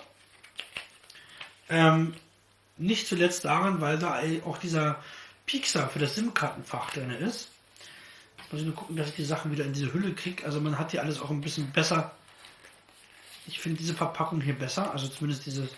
Ähm, 1.68 2.14
nicht 2.76 3.08
zuletzt 3.08 3.44
daran, 3.44 3.80
weil 3.80 3.98
da 3.98 4.22
auch 4.44 4.56
dieser 4.58 5.02
Piekser 5.46 5.88
für 5.88 5.98
das 5.98 6.14
SIM-Kartenfach 6.14 6.92
drin 6.92 7.10
ist. 7.10 7.50
Jetzt 8.36 8.52
muss 8.52 8.60
ich 8.60 8.66
nur 8.68 8.76
gucken, 8.76 8.94
dass 8.94 9.08
ich 9.08 9.16
die 9.16 9.24
Sachen 9.24 9.50
wieder 9.50 9.64
in 9.64 9.72
diese 9.72 9.92
Hülle 9.92 10.14
kriege. 10.14 10.44
Also 10.44 10.60
man 10.60 10.78
hat 10.78 10.92
hier 10.92 11.02
alles 11.02 11.20
auch 11.20 11.30
ein 11.30 11.40
bisschen 11.40 11.72
besser. 11.72 12.12
Ich 13.48 13.58
finde 13.58 13.78
diese 13.78 13.94
Verpackung 13.94 14.40
hier 14.40 14.56
besser. 14.56 14.92
Also 14.92 15.08
zumindest 15.08 15.44
dieses, 15.44 15.70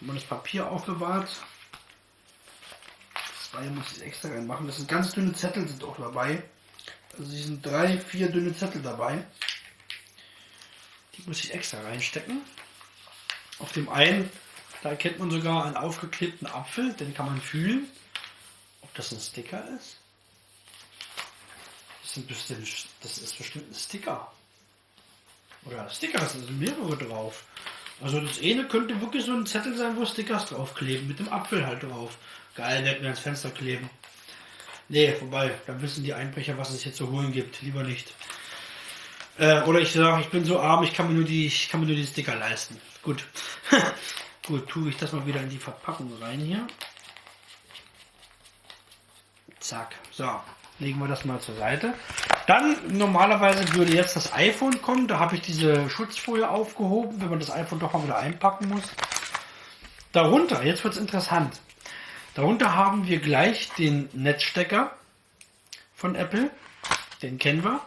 wenn 0.00 0.06
man 0.06 0.16
das 0.16 0.24
Papier 0.24 0.70
aufbewahrt. 0.70 1.42
Zwei 3.52 3.68
muss 3.68 3.92
ich 3.92 4.02
extra 4.02 4.30
reinmachen. 4.30 4.66
Das 4.66 4.76
sind 4.76 4.88
ganz 4.88 5.12
dünne 5.12 5.34
Zettel 5.34 5.68
sind 5.68 5.84
auch 5.84 5.98
dabei. 5.98 6.42
Also 7.18 7.30
hier 7.30 7.44
sind 7.44 7.64
drei, 7.64 7.98
vier 7.98 8.30
dünne 8.30 8.56
Zettel 8.56 8.80
dabei. 8.80 9.22
Die 11.14 11.22
muss 11.26 11.44
ich 11.44 11.52
extra 11.52 11.82
reinstecken. 11.82 12.40
Auf 13.58 13.70
dem 13.72 13.90
einen, 13.90 14.30
da 14.82 14.88
erkennt 14.88 15.18
man 15.18 15.30
sogar 15.30 15.66
einen 15.66 15.76
aufgeklebten 15.76 16.46
Apfel, 16.46 16.94
den 16.94 17.12
kann 17.12 17.26
man 17.26 17.42
fühlen. 17.42 17.88
Ob 18.80 18.94
das 18.94 19.12
ein 19.12 19.20
Sticker 19.20 19.62
ist? 19.76 19.98
Das, 22.02 22.14
sind 22.14 22.26
bestimmt, 22.26 22.86
das 23.02 23.18
ist 23.18 23.36
bestimmt 23.36 23.70
ein 23.70 23.74
Sticker. 23.74 24.32
Oder 25.66 25.90
Stickers, 25.90 26.32
sind 26.32 26.58
mehrere 26.58 26.96
drauf. 26.96 27.44
Also 28.00 28.18
das 28.18 28.40
eine 28.40 28.66
könnte 28.66 28.98
wirklich 28.98 29.26
so 29.26 29.34
ein 29.34 29.46
Zettel 29.46 29.76
sein, 29.76 29.94
wo 29.96 30.06
Stickers 30.06 30.46
draufkleben, 30.46 31.06
mit 31.06 31.18
dem 31.18 31.30
Apfel 31.30 31.66
halt 31.66 31.82
drauf. 31.82 32.16
Geil, 32.54 32.82
nicht 32.82 33.00
mehr 33.00 33.10
ans 33.10 33.20
Fenster 33.20 33.50
kleben. 33.50 33.88
Nee, 34.88 35.12
vorbei. 35.12 35.52
Dann 35.66 35.80
wissen 35.80 36.04
die 36.04 36.12
Einbrecher, 36.12 36.58
was 36.58 36.70
es 36.70 36.82
hier 36.82 36.92
zu 36.92 37.10
holen 37.10 37.32
gibt. 37.32 37.62
Lieber 37.62 37.82
nicht. 37.82 38.12
Äh, 39.38 39.62
oder 39.62 39.80
ich 39.80 39.92
sage, 39.92 40.20
ich 40.20 40.28
bin 40.28 40.44
so 40.44 40.60
arm, 40.60 40.84
ich 40.84 40.92
kann 40.92 41.08
mir 41.08 41.14
nur 41.14 41.24
die, 41.24 41.46
ich 41.46 41.70
kann 41.70 41.80
mir 41.80 41.86
nur 41.86 41.96
die 41.96 42.06
Sticker 42.06 42.34
leisten. 42.34 42.78
Gut. 43.02 43.24
Gut, 44.46 44.68
tue 44.68 44.90
ich 44.90 44.96
das 44.96 45.12
mal 45.12 45.26
wieder 45.26 45.40
in 45.40 45.48
die 45.48 45.58
Verpackung 45.58 46.12
rein 46.20 46.40
hier. 46.40 46.66
Zack. 49.60 49.94
So, 50.10 50.28
legen 50.78 50.98
wir 50.98 51.08
das 51.08 51.24
mal 51.24 51.40
zur 51.40 51.54
Seite. 51.54 51.94
Dann 52.46 52.76
normalerweise 52.88 53.72
würde 53.74 53.94
jetzt 53.94 54.16
das 54.16 54.32
iPhone 54.32 54.82
kommen. 54.82 55.06
Da 55.06 55.18
habe 55.18 55.36
ich 55.36 55.42
diese 55.42 55.88
Schutzfolie 55.88 56.48
aufgehoben, 56.48 57.20
wenn 57.20 57.30
man 57.30 57.38
das 57.38 57.50
iPhone 57.50 57.78
doch 57.78 57.92
mal 57.92 58.02
wieder 58.02 58.18
einpacken 58.18 58.68
muss. 58.68 58.82
Darunter, 60.12 60.62
jetzt 60.64 60.84
wird 60.84 60.94
es 60.94 61.00
interessant. 61.00 61.60
Darunter 62.34 62.74
haben 62.74 63.06
wir 63.06 63.20
gleich 63.20 63.70
den 63.72 64.08
Netzstecker 64.14 64.96
von 65.94 66.14
Apple. 66.14 66.50
Den 67.20 67.38
kennen 67.38 67.62
wir. 67.62 67.80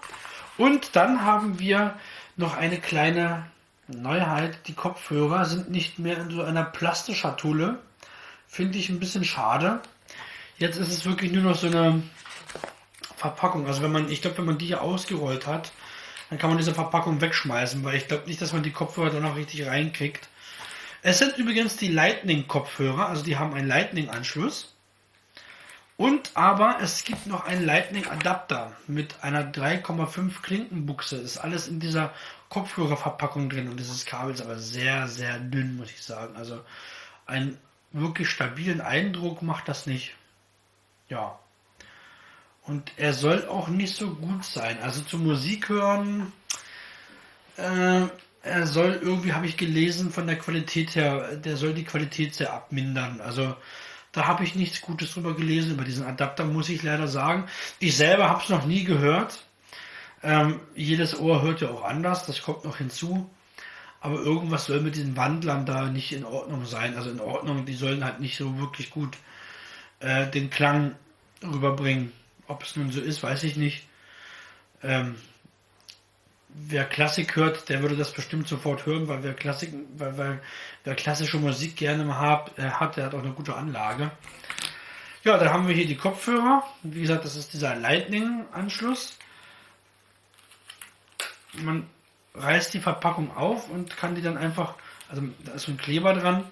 Und 0.57 0.95
dann 0.95 1.23
haben 1.23 1.59
wir 1.59 1.97
noch 2.37 2.55
eine 2.55 2.79
kleine 2.79 3.45
Neuheit. 3.87 4.67
Die 4.67 4.73
Kopfhörer 4.73 5.45
sind 5.45 5.71
nicht 5.71 5.99
mehr 5.99 6.17
in 6.17 6.29
so 6.29 6.43
einer 6.43 6.63
Plastikschatulle. 6.63 7.79
Finde 8.47 8.77
ich 8.77 8.89
ein 8.89 8.99
bisschen 8.99 9.25
schade. 9.25 9.81
Jetzt 10.57 10.77
ist 10.77 10.89
es 10.89 11.05
wirklich 11.05 11.31
nur 11.31 11.43
noch 11.43 11.57
so 11.57 11.67
eine 11.67 12.03
Verpackung. 13.17 13.67
Also 13.67 13.81
wenn 13.81 13.91
man, 13.91 14.09
ich 14.09 14.21
glaube, 14.21 14.37
wenn 14.37 14.45
man 14.45 14.57
die 14.57 14.67
hier 14.67 14.81
ausgerollt 14.81 15.47
hat, 15.47 15.71
dann 16.29 16.39
kann 16.39 16.49
man 16.49 16.57
diese 16.57 16.73
Verpackung 16.73 17.21
wegschmeißen, 17.21 17.83
weil 17.83 17.95
ich 17.95 18.07
glaube 18.07 18.27
nicht, 18.27 18.41
dass 18.41 18.53
man 18.53 18.63
die 18.63 18.71
Kopfhörer 18.71 19.09
dann 19.09 19.23
noch 19.23 19.35
richtig 19.35 19.65
reinkriegt. 19.65 20.29
Es 21.07 21.19
sind 21.19 21.37
übrigens 21.37 21.77
die 21.77 21.89
Lightning-Kopfhörer, 21.89 23.07
also 23.07 23.21
die 23.21 23.37
haben 23.37 23.53
einen 23.53 23.67
Lightning-Anschluss. 23.67 24.73
Und 25.97 26.31
aber 26.33 26.79
es 26.81 27.03
gibt 27.03 27.27
noch 27.27 27.45
einen 27.45 27.63
Lightning-Adapter 27.63 28.75
mit 28.87 29.23
einer 29.23 29.43
3,5 29.43 30.41
Klinkenbuchse. 30.41 31.17
Ist 31.17 31.37
alles 31.37 31.67
in 31.67 31.79
dieser 31.79 32.11
Kopfhörerverpackung 32.49 33.51
drin 33.51 33.69
und 33.69 33.79
dieses 33.79 34.07
Kabel 34.07 34.33
ist 34.33 34.41
aber 34.41 34.57
sehr, 34.57 35.07
sehr 35.07 35.37
dünn, 35.37 35.77
muss 35.77 35.91
ich 35.91 36.01
sagen. 36.01 36.35
Also 36.37 36.65
einen 37.27 37.59
wirklich 37.91 38.27
stabilen 38.27 38.81
Eindruck 38.81 39.43
macht 39.43 39.67
das 39.67 39.85
nicht. 39.85 40.15
Ja. 41.07 41.37
Und 42.63 42.91
er 42.97 43.13
soll 43.13 43.47
auch 43.47 43.67
nicht 43.67 43.95
so 43.95 44.09
gut 44.09 44.43
sein. 44.43 44.81
Also 44.81 45.01
zum 45.01 45.23
Musik 45.23 45.69
hören, 45.69 46.33
äh, 47.57 48.07
er 48.45 48.67
soll 48.67 48.99
irgendwie, 49.01 49.33
habe 49.33 49.47
ich 49.47 49.57
gelesen, 49.57 50.11
von 50.11 50.27
der 50.27 50.37
Qualität 50.37 50.95
her, 50.95 51.35
der 51.35 51.57
soll 51.57 51.73
die 51.73 51.83
Qualität 51.83 52.35
sehr 52.35 52.53
abmindern. 52.53 53.19
Also 53.19 53.55
da 54.11 54.27
habe 54.27 54.43
ich 54.43 54.53
nichts 54.55 54.81
Gutes 54.81 55.13
drüber 55.13 55.35
gelesen, 55.35 55.71
über 55.71 55.83
diesen 55.83 56.05
Adapter, 56.05 56.45
muss 56.45 56.69
ich 56.69 56.83
leider 56.83 57.07
sagen. 57.07 57.45
Ich 57.79 57.97
selber 57.97 58.29
habe 58.29 58.43
es 58.43 58.49
noch 58.49 58.65
nie 58.65 58.83
gehört. 58.83 59.43
Ähm, 60.21 60.59
jedes 60.75 61.19
Ohr 61.19 61.41
hört 61.41 61.61
ja 61.61 61.69
auch 61.69 61.83
anders, 61.83 62.27
das 62.27 62.43
kommt 62.43 62.63
noch 62.65 62.77
hinzu. 62.77 63.29
Aber 63.99 64.19
irgendwas 64.19 64.65
soll 64.65 64.81
mit 64.81 64.95
diesen 64.95 65.17
Wandlern 65.17 65.65
da 65.65 65.87
nicht 65.87 66.13
in 66.13 66.23
Ordnung 66.23 66.65
sein. 66.65 66.95
Also 66.95 67.09
in 67.09 67.19
Ordnung, 67.19 67.65
die 67.65 67.73
sollen 67.73 68.05
halt 68.05 68.19
nicht 68.19 68.37
so 68.37 68.59
wirklich 68.59 68.91
gut 68.91 69.17
äh, 69.99 70.29
den 70.29 70.51
Klang 70.51 70.95
rüberbringen. 71.43 72.11
Ob 72.47 72.61
es 72.61 72.75
nun 72.75 72.91
so 72.91 73.01
ist, 73.01 73.23
weiß 73.23 73.43
ich 73.43 73.55
nicht. 73.55 73.87
Ähm, 74.83 75.15
wer 76.57 76.85
Klassik 76.85 77.35
hört, 77.35 77.69
der 77.69 77.81
würde 77.81 77.95
das 77.95 78.11
bestimmt 78.11 78.47
sofort 78.47 78.85
hören, 78.85 79.07
weil 79.07 79.23
wer 79.23 79.33
Klassik, 79.33 79.73
weil, 79.97 80.17
weil 80.17 80.41
wer 80.83 80.95
klassische 80.95 81.37
Musik 81.37 81.75
gerne 81.75 82.17
hat, 82.17 82.57
äh, 82.57 82.69
hat, 82.69 82.97
der 82.97 83.05
hat 83.05 83.13
auch 83.13 83.23
eine 83.23 83.33
gute 83.33 83.55
Anlage. 83.55 84.11
Ja, 85.23 85.37
dann 85.37 85.51
haben 85.51 85.67
wir 85.67 85.75
hier 85.75 85.87
die 85.87 85.97
Kopfhörer. 85.97 86.63
Wie 86.83 87.01
gesagt, 87.01 87.25
das 87.25 87.35
ist 87.35 87.53
dieser 87.53 87.75
Lightning-Anschluss. 87.75 89.17
Man 91.53 91.87
reißt 92.35 92.73
die 92.73 92.79
Verpackung 92.79 93.35
auf 93.35 93.69
und 93.69 93.97
kann 93.97 94.15
die 94.15 94.21
dann 94.21 94.37
einfach, 94.37 94.75
also 95.09 95.23
da 95.43 95.53
ist 95.53 95.67
ein 95.67 95.77
Kleber 95.77 96.13
dran. 96.13 96.45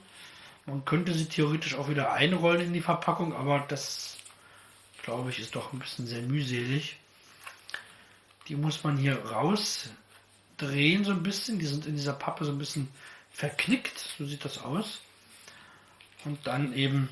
Man 0.65 0.85
könnte 0.85 1.13
sie 1.13 1.25
theoretisch 1.25 1.75
auch 1.75 1.89
wieder 1.89 2.13
einrollen 2.13 2.61
in 2.61 2.73
die 2.73 2.81
Verpackung, 2.81 3.35
aber 3.35 3.65
das 3.67 4.17
glaube 5.03 5.29
ich 5.29 5.39
ist 5.39 5.55
doch 5.55 5.73
ein 5.73 5.79
bisschen 5.79 6.07
sehr 6.07 6.21
mühselig. 6.21 6.97
Die 8.47 8.55
muss 8.55 8.83
man 8.83 8.97
hier 8.97 9.23
rausdrehen 9.25 11.03
so 11.03 11.11
ein 11.11 11.23
bisschen. 11.23 11.59
Die 11.59 11.65
sind 11.65 11.85
in 11.85 11.95
dieser 11.95 12.13
Pappe 12.13 12.45
so 12.45 12.51
ein 12.51 12.57
bisschen 12.57 12.89
verknickt. 13.31 13.97
So 14.17 14.25
sieht 14.25 14.43
das 14.43 14.63
aus. 14.63 15.01
Und 16.25 16.45
dann 16.47 16.73
eben, 16.73 17.09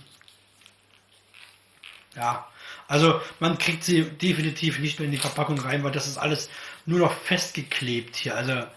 ja, 2.15 2.47
also 2.87 3.21
man 3.39 3.57
kriegt 3.57 3.83
sie 3.83 4.03
definitiv 4.03 4.79
nicht 4.79 4.99
mehr 4.99 5.05
in 5.05 5.11
die 5.11 5.17
Verpackung 5.17 5.59
rein, 5.59 5.83
weil 5.83 5.91
das 5.91 6.07
ist 6.07 6.17
alles 6.17 6.49
nur 6.85 6.99
noch 6.99 7.13
festgeklebt 7.13 8.15
hier. 8.15 8.35
Also 8.35 8.67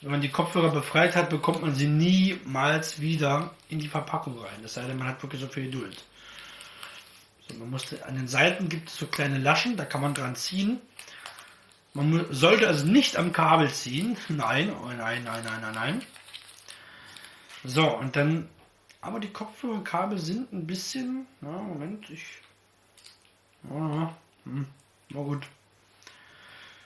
wenn 0.00 0.12
man 0.12 0.20
die 0.20 0.28
Kopfhörer 0.28 0.70
befreit 0.70 1.16
hat, 1.16 1.30
bekommt 1.30 1.62
man 1.62 1.74
sie 1.74 1.88
niemals 1.88 3.00
wieder 3.00 3.52
in 3.68 3.80
die 3.80 3.88
Verpackung 3.88 4.38
rein. 4.38 4.66
Sei 4.66 4.86
denn, 4.86 4.96
man 4.96 5.08
hat 5.08 5.22
wirklich 5.22 5.40
so 5.40 5.48
viel 5.48 5.64
Geduld. 5.64 6.04
So, 7.48 7.56
man 7.56 7.70
musste, 7.70 8.04
an 8.06 8.14
den 8.14 8.28
Seiten 8.28 8.68
gibt 8.68 8.90
es 8.90 8.96
so 8.96 9.06
kleine 9.06 9.38
Laschen, 9.38 9.76
da 9.76 9.84
kann 9.84 10.00
man 10.00 10.14
dran 10.14 10.36
ziehen. 10.36 10.80
Man 11.98 12.26
sollte 12.30 12.68
also 12.68 12.86
nicht 12.86 13.16
am 13.16 13.32
Kabel 13.32 13.70
ziehen. 13.70 14.16
Nein, 14.28 14.72
oh 14.72 14.86
nein, 14.86 15.24
nein, 15.24 15.42
nein, 15.44 15.60
nein, 15.60 15.74
nein. 15.74 16.02
So, 17.64 17.88
und 17.96 18.14
dann, 18.14 18.48
aber 19.00 19.18
die 19.18 19.32
Kopfhörerkabel 19.32 20.18
sind 20.18 20.52
ein 20.52 20.64
bisschen, 20.64 21.26
na, 21.40 21.50
Moment, 21.50 22.08
ich, 22.08 22.24
ja, 23.68 24.14
hm, 24.44 24.66
na 25.08 25.20
gut. 25.22 25.44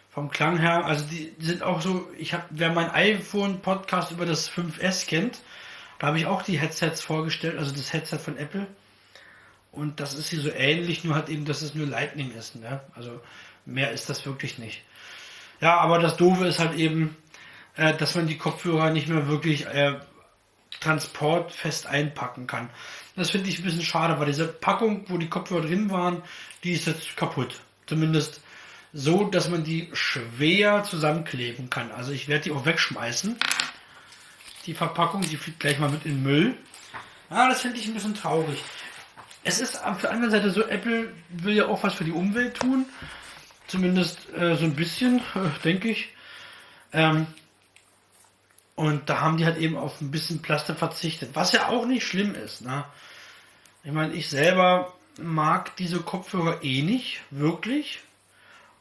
Vom 0.09 0.31
Klang 0.31 0.59
her, 0.59 0.87
also 0.87 1.05
die 1.07 1.35
sind 1.39 1.63
auch 1.63 1.83
so, 1.83 2.11
ich 2.17 2.33
habe, 2.33 2.45
wer 2.51 2.73
mein 2.73 2.91
iPhone-Podcast 2.91 4.13
über 4.13 4.25
das 4.25 4.51
5S 4.51 5.07
kennt, 5.07 5.41
da 5.99 6.07
habe 6.07 6.19
ich 6.19 6.27
auch 6.27 6.43
die 6.43 6.59
Headsets 6.59 7.03
vorgestellt, 7.03 7.59
also 7.59 7.75
das 7.75 7.93
Headset 7.93 8.19
von 8.19 8.39
Apple. 8.39 8.67
Und 9.73 10.01
das 10.01 10.15
ist 10.15 10.29
hier 10.29 10.41
so 10.41 10.51
ähnlich, 10.51 11.05
nur 11.05 11.15
halt 11.15 11.29
eben, 11.29 11.45
dass 11.45 11.63
es 11.63 11.75
nur 11.75 11.87
Lightning 11.87 12.31
ist. 12.33 12.57
Ne? 12.57 12.81
Also 12.95 13.21
mehr 13.65 13.93
ist 13.93 14.09
das 14.09 14.27
wirklich 14.27 14.59
nicht. 14.59 14.83
Ja, 15.61 15.79
aber 15.79 15.99
das 15.99 16.17
Doofe 16.17 16.47
ist 16.47 16.59
halt 16.59 16.75
eben, 16.75 17.17
äh, 17.77 17.95
dass 17.95 18.15
man 18.15 18.27
die 18.27 18.39
Kopfhörer 18.39 18.91
nicht 18.91 19.09
mehr 19.09 19.29
wirklich 19.29 19.67
äh, 19.67 19.99
transportfest 20.81 21.87
einpacken 21.87 22.47
kann. 22.47 22.71
Das 23.17 23.31
finde 23.31 23.49
ich 23.49 23.59
ein 23.59 23.65
bisschen 23.65 23.83
schade, 23.83 24.19
weil 24.19 24.27
diese 24.27 24.49
Packung, 24.49 25.05
wo 25.09 25.19
die 25.19 25.29
Kopfhörer 25.29 25.63
drin 25.63 25.91
waren, 25.91 26.23
die 26.65 26.73
ist 26.73 26.87
jetzt 26.87 27.17
kaputt. 27.17 27.61
Zumindest 27.87 28.41
so, 28.93 29.25
dass 29.25 29.49
man 29.49 29.65
die 29.65 29.91
schwer 29.93 30.83
zusammenkleben 30.85 31.71
kann. 31.71 31.91
Also 31.93 32.13
ich 32.13 32.29
werde 32.29 32.45
die 32.45 32.53
auch 32.53 32.67
wegschmeißen. 32.67 33.37
Die 34.67 34.75
Verpackung, 34.75 35.23
die 35.23 35.37
fliegt 35.37 35.61
gleich 35.61 35.79
mal 35.79 35.91
mit 35.91 36.05
in 36.05 36.17
den 36.17 36.23
Müll. 36.23 36.57
Ah, 37.31 37.49
das 37.49 37.63
finde 37.63 37.79
ich 37.79 37.87
ein 37.87 37.95
bisschen 37.95 38.15
traurig. 38.15 38.63
es 39.45 39.61
ist 39.61 39.83
auf 39.85 40.01
der 40.01 40.11
anderen 40.11 40.31
Seite 40.31 40.51
so, 40.51 40.63
Apple 40.67 41.13
will 41.31 41.57
ja 41.57 41.67
auch 41.67 41.83
was 41.83 41.95
für 41.95 42.05
die 42.05 42.13
Umwelt 42.13 42.57
tun. 42.57 42.87
Zumindest 43.73 44.19
äh, 44.35 44.55
so 44.57 44.67
ein 44.67 44.77
bisschen, 44.77 45.23
denke 45.65 45.89
ich. 45.89 46.11
Ähm, 46.93 47.27
und 48.75 49.09
da 49.09 49.23
haben 49.23 49.39
die 49.39 49.47
halt 49.47 49.57
eben 49.57 49.79
auf 49.79 49.99
ein 50.03 50.11
bisschen 50.11 50.43
Plastik 50.43 50.77
verzichtet, 50.77 51.31
was 51.33 51.53
ja 51.53 51.69
auch 51.69 51.87
nicht 51.87 52.07
schlimm 52.07 52.35
ist. 52.35 52.61
Ne? 52.61 52.85
Ich 53.83 53.91
meine, 53.91 54.13
ich 54.13 54.29
selber 54.29 54.93
mag 55.19 55.75
diese 55.77 56.01
Kopfhörer 56.01 56.63
eh 56.63 56.83
nicht, 56.83 57.23
wirklich. 57.31 58.01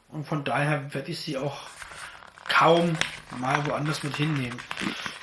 Und 0.08 0.26
von 0.28 0.44
daher 0.44 0.92
werde 0.92 1.10
ich 1.10 1.20
sie 1.20 1.38
auch 1.38 1.62
kaum 2.46 2.98
mal 3.38 3.64
woanders 3.64 4.02
mit 4.02 4.14
hinnehmen. 4.16 4.58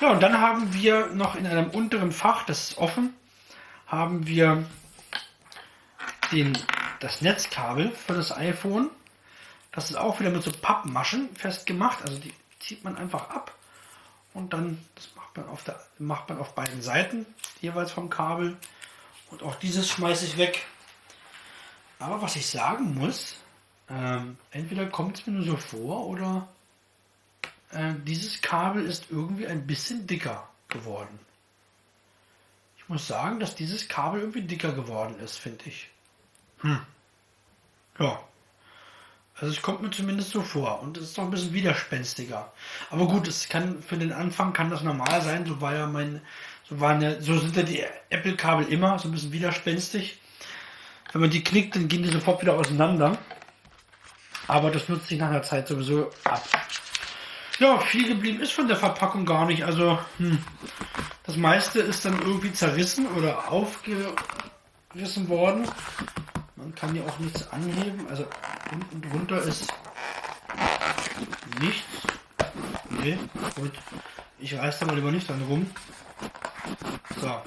Ja, 0.00 0.10
und 0.10 0.20
dann 0.20 0.40
haben 0.40 0.74
wir 0.74 1.06
noch 1.14 1.36
in 1.36 1.46
einem 1.46 1.70
unteren 1.70 2.10
Fach, 2.10 2.44
das 2.44 2.70
ist 2.70 2.78
offen, 2.78 3.14
haben 3.86 4.26
wir 4.26 4.66
den, 6.32 6.58
das 6.98 7.22
Netzkabel 7.22 7.92
für 7.92 8.14
das 8.14 8.36
iPhone. 8.36 8.90
Das 9.72 9.90
ist 9.90 9.96
auch 9.96 10.20
wieder 10.20 10.30
mit 10.30 10.42
so 10.42 10.50
Pappmaschen 10.50 11.34
festgemacht. 11.36 12.02
Also 12.02 12.18
die 12.18 12.34
zieht 12.58 12.84
man 12.84 12.96
einfach 12.96 13.30
ab 13.30 13.54
und 14.34 14.52
dann 14.52 14.84
das 14.94 15.10
macht 15.16 15.36
man 15.36 15.48
auf 15.48 15.64
der 15.64 15.80
macht 15.98 16.28
man 16.28 16.38
auf 16.38 16.54
beiden 16.54 16.82
Seiten 16.82 17.26
jeweils 17.60 17.90
vom 17.92 18.10
Kabel 18.10 18.56
und 19.30 19.42
auch 19.42 19.54
dieses 19.56 19.88
schmeiße 19.88 20.26
ich 20.26 20.36
weg. 20.36 20.66
Aber 21.98 22.22
was 22.22 22.36
ich 22.36 22.46
sagen 22.46 22.94
muss, 22.94 23.36
ähm, 23.88 24.38
entweder 24.50 24.86
kommt 24.86 25.18
es 25.18 25.26
mir 25.26 25.34
nur 25.34 25.44
so 25.44 25.56
vor 25.56 26.06
oder 26.06 26.48
äh, 27.72 27.94
dieses 28.04 28.40
Kabel 28.40 28.84
ist 28.84 29.06
irgendwie 29.10 29.46
ein 29.46 29.66
bisschen 29.66 30.06
dicker 30.06 30.48
geworden. 30.68 31.18
Ich 32.78 32.88
muss 32.88 33.06
sagen, 33.06 33.38
dass 33.38 33.54
dieses 33.54 33.88
Kabel 33.88 34.20
irgendwie 34.20 34.42
dicker 34.42 34.72
geworden 34.72 35.18
ist, 35.20 35.36
finde 35.36 35.64
ich. 35.66 35.90
Hm. 36.60 36.80
Ja. 37.98 38.20
Also 39.40 39.54
es 39.54 39.62
kommt 39.62 39.80
mir 39.80 39.90
zumindest 39.90 40.30
so 40.30 40.42
vor 40.42 40.82
und 40.82 40.98
es 40.98 41.04
ist 41.04 41.16
noch 41.16 41.24
ein 41.24 41.30
bisschen 41.30 41.54
widerspenstiger. 41.54 42.52
Aber 42.90 43.06
gut, 43.06 43.26
es 43.26 43.48
kann 43.48 43.82
für 43.82 43.96
den 43.96 44.12
Anfang 44.12 44.52
kann 44.52 44.68
das 44.68 44.82
normal 44.82 45.22
sein. 45.22 45.46
So 45.46 45.62
war 45.62 45.74
ja 45.74 45.86
mein, 45.86 46.20
so 46.68 46.78
waren 46.78 47.00
ja, 47.00 47.20
so 47.22 47.38
sind 47.38 47.56
ja 47.56 47.62
die 47.62 47.82
Apple-Kabel 48.10 48.66
immer 48.68 48.98
so 48.98 49.08
ein 49.08 49.12
bisschen 49.12 49.32
widerspenstig. 49.32 50.18
Wenn 51.12 51.22
man 51.22 51.30
die 51.30 51.42
knickt, 51.42 51.74
dann 51.74 51.88
gehen 51.88 52.02
die 52.02 52.10
sofort 52.10 52.42
wieder 52.42 52.54
auseinander. 52.54 53.16
Aber 54.46 54.70
das 54.70 54.88
nutzt 54.90 55.08
sich 55.08 55.18
nach 55.18 55.30
einer 55.30 55.42
Zeit 55.42 55.68
sowieso 55.68 56.10
ab. 56.24 56.46
Ja, 57.58 57.78
viel 57.78 58.08
geblieben 58.08 58.40
ist 58.40 58.52
von 58.52 58.68
der 58.68 58.76
Verpackung 58.76 59.24
gar 59.24 59.46
nicht. 59.46 59.64
Also 59.64 59.98
hm, 60.18 60.38
das 61.24 61.36
meiste 61.36 61.80
ist 61.80 62.04
dann 62.04 62.18
irgendwie 62.20 62.52
zerrissen 62.52 63.06
oder 63.06 63.50
aufgerissen 63.50 65.28
worden. 65.28 65.66
Man 66.60 66.74
kann 66.74 66.92
hier 66.92 67.06
auch 67.06 67.18
nichts 67.18 67.50
anheben. 67.50 68.06
Also 68.08 68.26
unten 68.70 69.00
drunter 69.00 69.42
ist 69.42 69.72
nichts. 71.58 71.86
Nee, 72.90 73.18
gut. 73.54 73.72
Ich 74.38 74.54
reiß 74.56 74.78
da 74.78 74.86
mal 74.86 74.94
lieber 74.94 75.10
nicht 75.10 75.28
dran 75.28 75.42
rum. 75.48 75.70
So. 77.18 77.42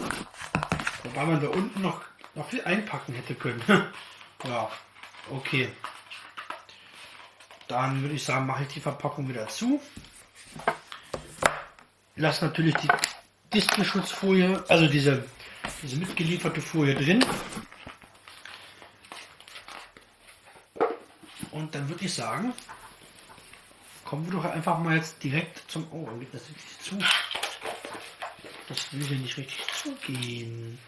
Wobei 1.03 1.25
man 1.25 1.41
da 1.41 1.47
unten 1.49 1.81
noch, 1.81 2.01
noch 2.33 2.49
viel 2.49 2.63
einpacken 2.63 3.13
hätte 3.13 3.35
können. 3.35 3.61
ja, 4.43 4.69
okay. 5.29 5.69
Dann 7.67 8.01
würde 8.01 8.15
ich 8.15 8.23
sagen, 8.23 8.47
mache 8.47 8.63
ich 8.63 8.69
die 8.69 8.79
Verpackung 8.79 9.29
wieder 9.29 9.47
zu. 9.47 9.79
Lass 12.15 12.41
natürlich 12.41 12.75
die 12.75 12.87
Displayschutzfolie, 13.53 14.63
also 14.67 14.87
diese, 14.87 15.23
diese 15.83 15.97
mitgelieferte 15.97 16.61
Folie 16.61 16.95
drin. 16.95 17.23
Dann 21.73 21.89
würde 21.89 22.05
ich 22.05 22.13
sagen, 22.13 22.53
kommen 24.05 24.25
wir 24.25 24.39
doch 24.39 24.45
einfach 24.45 24.77
mal 24.77 24.95
jetzt 24.95 25.23
direkt 25.23 25.69
zum. 25.69 25.87
Oh, 25.91 26.05
geht 26.17 26.33
das 26.33 26.41
richtig 26.49 26.79
zu? 26.81 26.97
Das 28.69 28.93
will 28.93 29.05
hier 29.05 29.17
nicht 29.17 29.37
richtig 29.37 29.59
zugehen. 29.81 30.79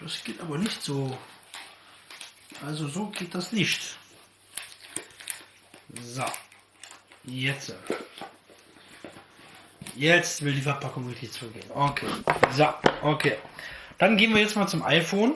Das 0.00 0.22
geht 0.22 0.40
aber 0.40 0.58
nicht 0.58 0.82
so. 0.82 1.18
Also 2.64 2.88
so 2.88 3.06
geht 3.06 3.34
das 3.34 3.52
nicht. 3.52 3.98
So. 6.00 6.24
Jetzt. 7.24 7.74
Jetzt 9.94 10.44
will 10.44 10.54
die 10.54 10.62
Verpackung 10.62 11.08
richtig 11.08 11.32
zugehen. 11.32 11.68
Okay. 11.74 12.06
So, 12.52 12.72
okay. 13.02 13.36
Dann 13.98 14.16
gehen 14.16 14.32
wir 14.32 14.40
jetzt 14.40 14.54
mal 14.54 14.68
zum 14.68 14.82
iPhone. 14.82 15.34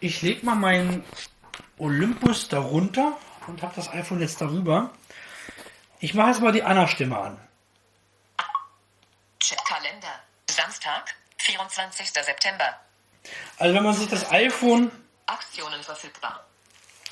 Ich 0.00 0.22
lege 0.22 0.46
mal 0.46 0.54
meinen 0.54 1.04
Olympus 1.78 2.48
darunter 2.48 3.18
und 3.46 3.62
habe 3.62 3.72
das 3.76 3.90
iPhone 3.90 4.20
jetzt 4.20 4.40
darüber. 4.40 4.90
Ich 6.00 6.14
mache 6.14 6.30
jetzt 6.30 6.40
mal 6.40 6.52
die 6.52 6.62
Anna-Stimme 6.62 7.16
an. 7.16 7.40
Kalender. 9.66 10.20
Samstag, 10.50 11.14
24. 11.38 12.08
September. 12.08 12.80
Also 13.58 13.74
wenn 13.74 13.82
man 13.82 13.94
sich 13.94 14.08
das 14.08 14.30
iPhone 14.30 14.90
Aktionen 15.26 15.82
verfügbar. 15.82 16.44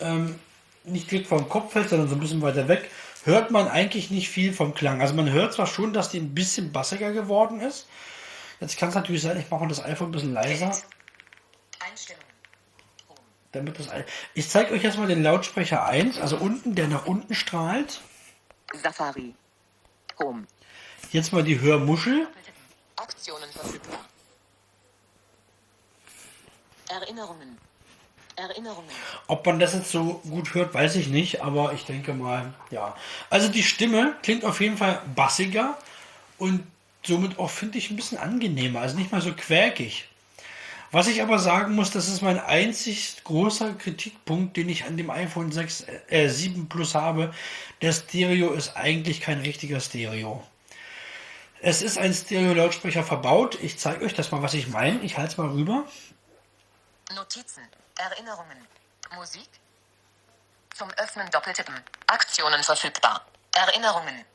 ähm, 0.01 0.39
nicht 0.85 1.11
direkt 1.11 1.29
vom 1.29 1.49
Kopf 1.49 1.75
hält, 1.75 1.89
sondern 1.89 2.09
so 2.09 2.15
ein 2.15 2.21
bisschen 2.21 2.43
weiter 2.43 2.69
weg, 2.69 2.91
hört 3.25 3.51
man 3.51 3.69
eigentlich 3.69 4.11
nicht 4.11 4.29
viel 4.29 4.53
vom 4.53 4.75
Klang. 4.75 5.01
Also 5.01 5.15
man 5.15 5.31
hört 5.31 5.55
zwar 5.55 5.67
schon, 5.67 5.93
dass 5.93 6.11
die 6.11 6.19
ein 6.19 6.35
bisschen 6.35 6.73
bassiger 6.73 7.13
geworden 7.13 7.61
ist. 7.61 7.87
Jetzt 8.61 8.79
kann 8.79 8.89
es 8.91 8.95
natürlich 8.95 9.23
sein, 9.23 9.39
ich 9.39 9.51
mache 9.51 9.67
das 9.67 9.83
iPhone 9.85 10.09
ein 10.09 10.13
bisschen 10.13 10.33
leiser. 10.33 10.77
Einstellungen. 11.81 12.32
Damit 13.53 13.79
das 13.79 13.89
ich 14.35 14.49
zeige 14.49 14.73
euch 14.73 14.83
erstmal 14.83 15.09
den 15.09 15.23
Lautsprecher 15.23 15.85
1, 15.85 16.19
also 16.19 16.37
unten, 16.37 16.75
der 16.75 16.89
nach 16.89 17.07
unten 17.07 17.35
strahlt. 17.35 18.01
Safari. 18.83 19.35
Home. 20.19 20.47
Jetzt 21.11 21.33
mal 21.33 21.43
die 21.43 21.61
Hörmuschel. 21.61 22.27
Aktionen 22.97 23.51
verfügbar. 23.51 24.01
Erinnerungen. 26.89 27.59
Erinnerungen. 28.37 28.89
Ob 29.27 29.45
man 29.45 29.59
das 29.59 29.75
jetzt 29.75 29.91
so 29.91 30.23
gut 30.29 30.55
hört, 30.55 30.73
weiß 30.73 30.97
ich 30.97 31.09
nicht, 31.09 31.43
aber 31.43 31.75
ich 31.75 31.85
denke 31.85 32.15
mal, 32.15 32.55
ja. 32.71 32.97
Also 33.29 33.49
die 33.49 33.63
Stimme 33.63 34.17
klingt 34.23 34.45
auf 34.45 34.61
jeden 34.61 34.79
Fall 34.79 35.03
bassiger 35.15 35.77
und 36.39 36.67
somit 37.05 37.39
auch, 37.39 37.51
finde 37.51 37.77
ich, 37.77 37.91
ein 37.91 37.97
bisschen 37.97 38.19
angenehmer, 38.19 38.81
also 38.81 38.97
nicht 38.97 39.13
mal 39.13 39.21
so 39.21 39.33
quäkig. 39.35 40.09
Was 40.93 41.07
ich 41.07 41.23
aber 41.23 41.39
sagen 41.39 41.75
muss, 41.75 41.91
das 41.91 42.09
ist 42.09 42.21
mein 42.21 42.39
einzig 42.39 43.25
großer 43.25 43.73
Kritikpunkt, 43.73 44.59
den 44.59 44.69
ich 44.69 44.85
an 44.85 44.99
dem 44.99 45.09
iPhone 45.09 45.51
6, 45.51 45.87
äh, 46.09 46.29
7 46.29 46.69
Plus 46.69 46.95
habe. 46.95 47.35
Der 47.81 47.95
Stereo 47.95 48.53
ist 48.53 48.77
eigentlich 48.77 49.23
kein 49.23 49.41
richtiger 49.41 49.81
Stereo. 49.81 50.47
Es 51.63 51.81
ist 51.81 51.97
ein 51.97 52.13
Stereo-Lautsprecher 52.13 53.05
verbaut. 53.05 53.59
Ich 53.63 53.79
zeige 53.79 54.05
euch 54.05 54.13
das 54.13 54.31
mal, 54.33 54.43
was 54.43 54.53
ich 54.53 54.69
meine. 54.69 55.01
Ich 55.01 55.17
halte 55.17 55.33
es 55.33 55.39
mal 55.39 55.49
rüber. 55.49 55.85
Notizen. 57.15 57.63
Erinnerungen. 57.97 58.59
Musik. 59.15 59.49
Zum 60.75 60.91
Öffnen 60.91 61.31
doppeltippen. 61.31 61.75
Aktionen 62.07 62.63
verfügbar. 62.63 63.25
Erinnerungen. 63.55 64.27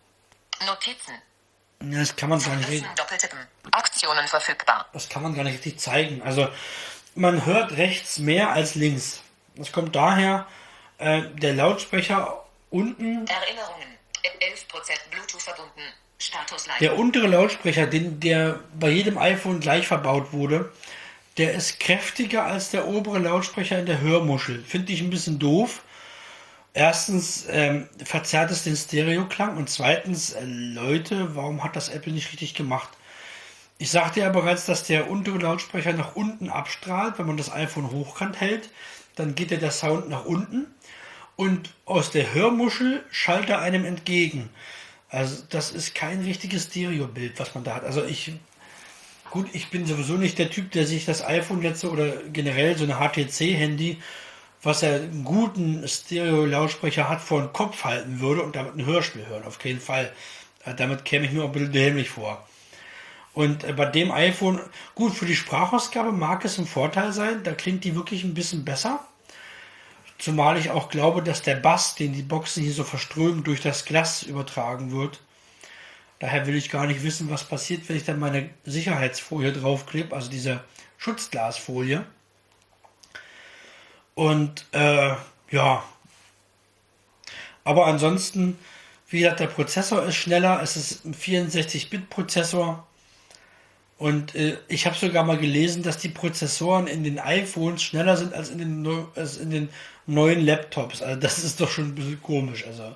Notizen. 0.66 1.22
Ja, 1.84 2.00
Das 2.00 2.16
kann 2.16 2.30
man 2.30 2.40
gar 2.42 2.56
nicht 2.56 2.86
doppeltippen. 2.98 3.40
Verfügbar. 4.28 4.86
das 4.94 5.10
kann 5.10 5.24
man 5.24 5.36
gar 5.36 5.44
nicht 5.44 5.56
richtig 5.56 5.80
zeigen. 5.80 6.22
Also 6.22 6.48
man 7.16 7.46
hört 7.46 7.74
rechts 7.74 8.20
mehr 8.20 8.52
als 8.52 8.76
links. 8.76 9.22
Das 9.56 9.72
kommt 9.72 9.96
daher, 9.96 10.48
äh, 10.98 11.24
der 11.34 11.54
Lautsprecher 11.54 12.44
unten, 12.70 13.26
Erinnerungen. 13.28 13.98
11% 14.40 15.10
Bluetooth 15.12 15.42
verbunden. 15.42 15.82
Statusleiter. 16.20 16.80
der 16.80 16.98
untere 16.98 17.28
Lautsprecher, 17.28 17.86
den, 17.86 18.20
der 18.20 18.60
bei 18.80 18.90
jedem 18.90 19.18
iPhone 19.18 19.60
gleich 19.60 19.88
verbaut 19.88 20.34
wurde, 20.34 20.72
der 21.38 21.54
ist 21.54 21.80
kräftiger 21.80 22.46
als 22.46 22.72
der 22.72 22.88
obere 22.88 23.20
Lautsprecher 23.20 23.80
in 23.80 23.86
der 23.86 24.02
Hörmuschel. 24.02 24.64
Finde 24.64 24.92
ich 24.94 25.02
ein 25.02 25.12
bisschen 25.12 25.38
doof. 25.38 25.82
Erstens 26.78 27.48
ähm, 27.50 27.90
verzerrt 28.06 28.52
es 28.52 28.64
den 28.64 28.76
Stereoklang 28.76 29.58
und 29.58 29.68
zweitens, 29.68 30.34
äh, 30.34 30.46
Leute, 30.46 31.36
warum 31.36 31.64
hat 31.64 31.76
das 31.76 31.90
Apple 31.90 32.14
nicht 32.14 32.32
richtig 32.32 32.54
gemacht? 32.54 32.90
Ich 33.80 33.90
sagte 33.90 34.20
ja 34.20 34.30
bereits, 34.30 34.68
dass 34.68 34.84
der 34.84 35.10
untere 35.10 35.40
Lautsprecher 35.40 35.94
nach 35.94 36.16
unten 36.16 36.52
abstrahlt, 36.52 37.18
wenn 37.18 37.26
man 37.26 37.36
das 37.36 37.52
iPhone 37.52 37.90
hochkant 37.90 38.40
hält, 38.40 38.70
dann 39.16 39.34
geht 39.34 39.50
ja 39.50 39.58
der 39.58 39.72
Sound 39.72 40.08
nach 40.08 40.26
unten 40.26 40.68
und 41.36 41.74
aus 41.86 42.12
der 42.12 42.36
Hörmuschel 42.36 43.04
schallt 43.10 43.50
er 43.50 43.60
einem 43.60 43.84
entgegen. 43.84 44.48
Also 45.10 45.46
das 45.50 45.72
ist 45.72 45.96
kein 45.96 46.22
richtiges 46.22 46.66
Stereobild, 46.66 47.40
was 47.40 47.56
man 47.56 47.64
da 47.64 47.74
hat. 47.74 47.86
Also 47.86 48.06
ich, 48.06 48.34
gut, 49.32 49.48
ich 49.54 49.72
bin 49.72 49.88
sowieso 49.88 50.14
nicht 50.14 50.38
der 50.38 50.52
Typ, 50.52 50.70
der 50.74 50.86
sich 50.86 51.06
das 51.06 51.26
iPhone 51.26 51.64
jetzt 51.64 51.84
oder 51.86 52.18
generell 52.32 52.78
so 52.78 52.84
eine 52.84 53.00
HTC-Handy, 53.00 53.98
was 54.64 54.82
ja 54.82 54.96
einen 54.96 55.24
guten 55.24 55.88
Stereo-Lautsprecher 55.88 57.10
hat, 57.10 57.22
vor 57.22 57.42
den 57.42 57.54
Kopf 57.54 57.84
halten 57.84 58.20
würde 58.20 58.42
und 58.42 58.56
damit 58.56 58.76
ein 58.76 58.86
Hörspiel 58.86 59.26
hören. 59.28 59.44
Auf 59.44 59.60
keinen 59.60 59.80
Fall. 59.80 60.12
Äh, 60.66 60.74
Damit 60.76 61.06
käme 61.06 61.26
ich 61.26 61.32
mir 61.32 61.44
auch 61.44 61.48
ein 61.48 61.52
bisschen 61.54 61.72
dämlich 61.72 62.10
vor. 62.10 62.46
Und 63.34 63.64
äh, 63.64 63.74
bei 63.74 63.86
dem 63.86 64.12
iPhone, 64.12 64.60
gut, 64.96 65.14
für 65.14 65.26
die 65.26 65.36
Sprachausgabe 65.36 66.12
mag 66.12 66.44
es 66.44 66.58
ein 66.58 66.66
Vorteil 66.66 67.14
sein, 67.14 67.44
da 67.44 67.54
klingt 67.54 67.84
die 67.84 67.96
wirklich 67.96 68.24
ein 68.24 68.34
bisschen 68.34 68.66
besser. 68.66 69.00
Zumal 70.18 70.58
ich 70.58 70.72
auch 70.72 70.90
glaube, 70.90 71.22
dass 71.22 71.44
der 71.44 71.58
Bass, 71.58 71.94
den 71.94 72.14
die 72.14 72.24
Boxen 72.24 72.64
hier 72.64 72.74
so 72.74 72.84
verströmen, 72.84 73.44
durch 73.44 73.62
das 73.62 73.86
Glas 73.86 74.24
übertragen 74.24 74.92
wird. 74.92 75.22
Daher 76.18 76.48
will 76.48 76.56
ich 76.56 76.72
gar 76.72 76.88
nicht 76.88 77.04
wissen, 77.04 77.30
was 77.30 77.44
passiert, 77.44 77.88
wenn 77.88 77.96
ich 77.96 78.06
dann 78.06 78.20
meine 78.20 78.50
Sicherheitsfolie 78.66 79.54
draufklebe, 79.54 80.16
also 80.16 80.32
diese 80.32 80.64
Schutzglasfolie. 80.98 82.04
Und 84.18 84.66
äh, 84.72 85.14
ja, 85.52 85.84
aber 87.64 87.86
ansonsten, 87.86 88.58
wie 89.10 89.20
gesagt, 89.20 89.42
der 89.42 89.46
Prozessor 89.46 90.02
ist 90.06 90.16
schneller, 90.16 90.60
es 90.64 90.76
ist 90.76 91.06
ein 91.06 91.14
64-Bit-Prozessor. 91.14 92.88
Und 94.00 94.34
äh, 94.34 94.58
ich 94.70 94.88
habe 94.88 94.96
sogar 94.98 95.24
mal 95.24 95.38
gelesen, 95.38 95.84
dass 95.84 96.00
die 96.00 96.10
Prozessoren 96.10 96.88
in 96.88 97.04
den 97.04 97.20
iPhones 97.20 97.84
schneller 97.84 98.18
sind 98.18 98.34
als 98.34 98.50
in 98.50 98.58
den, 98.58 99.06
als 99.16 99.38
in 99.38 99.52
den 99.52 99.70
neuen 100.08 100.44
Laptops. 100.44 101.04
Also 101.04 101.20
das 101.20 101.38
ist 101.38 101.62
doch 101.62 101.70
schon 101.70 101.90
ein 101.90 101.96
bisschen 101.96 102.20
komisch. 102.20 102.66
Also 102.66 102.96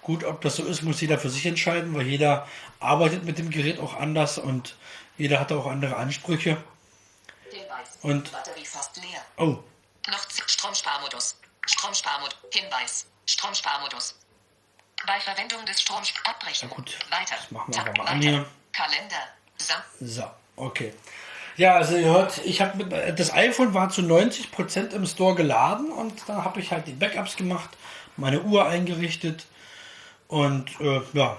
gut, 0.00 0.24
ob 0.24 0.40
das 0.40 0.56
so 0.56 0.64
ist, 0.64 0.80
muss 0.80 1.02
jeder 1.02 1.18
für 1.18 1.28
sich 1.28 1.44
entscheiden, 1.44 1.94
weil 1.94 2.06
jeder 2.06 2.48
arbeitet 2.80 3.26
mit 3.26 3.36
dem 3.36 3.50
Gerät 3.50 3.78
auch 3.80 4.00
anders 4.00 4.38
und 4.38 4.76
jeder 5.18 5.40
hat 5.40 5.52
auch 5.52 5.66
andere 5.66 5.96
Ansprüche. 5.96 6.56
Und- 8.00 8.32
Batterie 8.32 8.64
fast 8.64 8.96
leer. 8.96 9.20
Oh, 9.36 9.58
Noch 10.08 10.24
Stromsparmodus. 10.46 11.36
Stromsparmodus. 11.66 12.36
Hinweis. 12.52 13.06
Stromsparmodus. 13.26 14.14
Bei 15.06 15.20
Verwendung 15.20 15.64
des 15.66 15.80
Stroms 15.80 16.12
abbrechen. 16.24 16.68
Na 16.70 16.76
gut, 16.76 16.96
Weiter. 17.10 17.36
das 17.36 17.50
machen 17.50 17.74
wir 17.74 17.80
einfach 17.80 17.96
mal 17.96 18.06
an 18.06 18.22
hier. 18.22 18.46
Kalender. 18.72 19.28
Sam 19.56 19.82
so, 20.00 20.24
okay. 20.56 20.94
Ja, 21.56 21.76
also 21.76 21.96
ihr 21.96 22.06
hört, 22.06 22.38
ich 22.44 22.60
habe 22.60 22.84
das 23.12 23.32
iPhone 23.32 23.74
war 23.74 23.88
zu 23.88 24.00
90% 24.02 24.90
im 24.90 25.06
Store 25.06 25.34
geladen 25.34 25.92
und 25.92 26.28
dann 26.28 26.44
habe 26.44 26.60
ich 26.60 26.72
halt 26.72 26.88
die 26.88 26.92
Backups 26.92 27.36
gemacht, 27.36 27.70
meine 28.16 28.42
Uhr 28.42 28.66
eingerichtet 28.66 29.46
und 30.26 30.80
äh, 30.80 31.00
ja, 31.12 31.36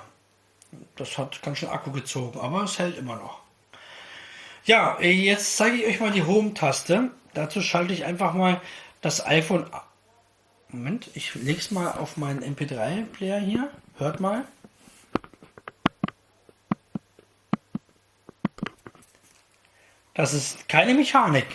das 0.95 1.17
hat 1.17 1.41
ganz 1.41 1.57
schön 1.57 1.69
Akku 1.69 1.91
gezogen, 1.91 2.39
aber 2.39 2.63
es 2.63 2.79
hält 2.79 2.97
immer 2.97 3.17
noch. 3.17 3.39
Ja, 4.63 4.99
jetzt 5.01 5.57
zeige 5.57 5.75
ich 5.75 5.85
euch 5.85 5.99
mal 5.99 6.11
die 6.11 6.23
Home-Taste. 6.23 7.11
Dazu 7.35 7.61
schalte 7.61 7.93
ich 7.93 8.05
einfach 8.05 8.33
mal 8.33 8.61
das 9.01 9.25
iPhone. 9.25 9.69
Moment, 10.69 11.09
ich 11.13 11.35
lege 11.35 11.59
es 11.59 11.69
mal 11.69 11.91
auf 11.91 12.17
meinen 12.17 12.43
MP3-Player 12.43 13.39
hier. 13.39 13.69
Hört 13.97 14.19
mal. 14.19 14.45
Das 20.13 20.33
ist 20.33 20.67
keine 20.69 20.93
Mechanik. 20.93 21.45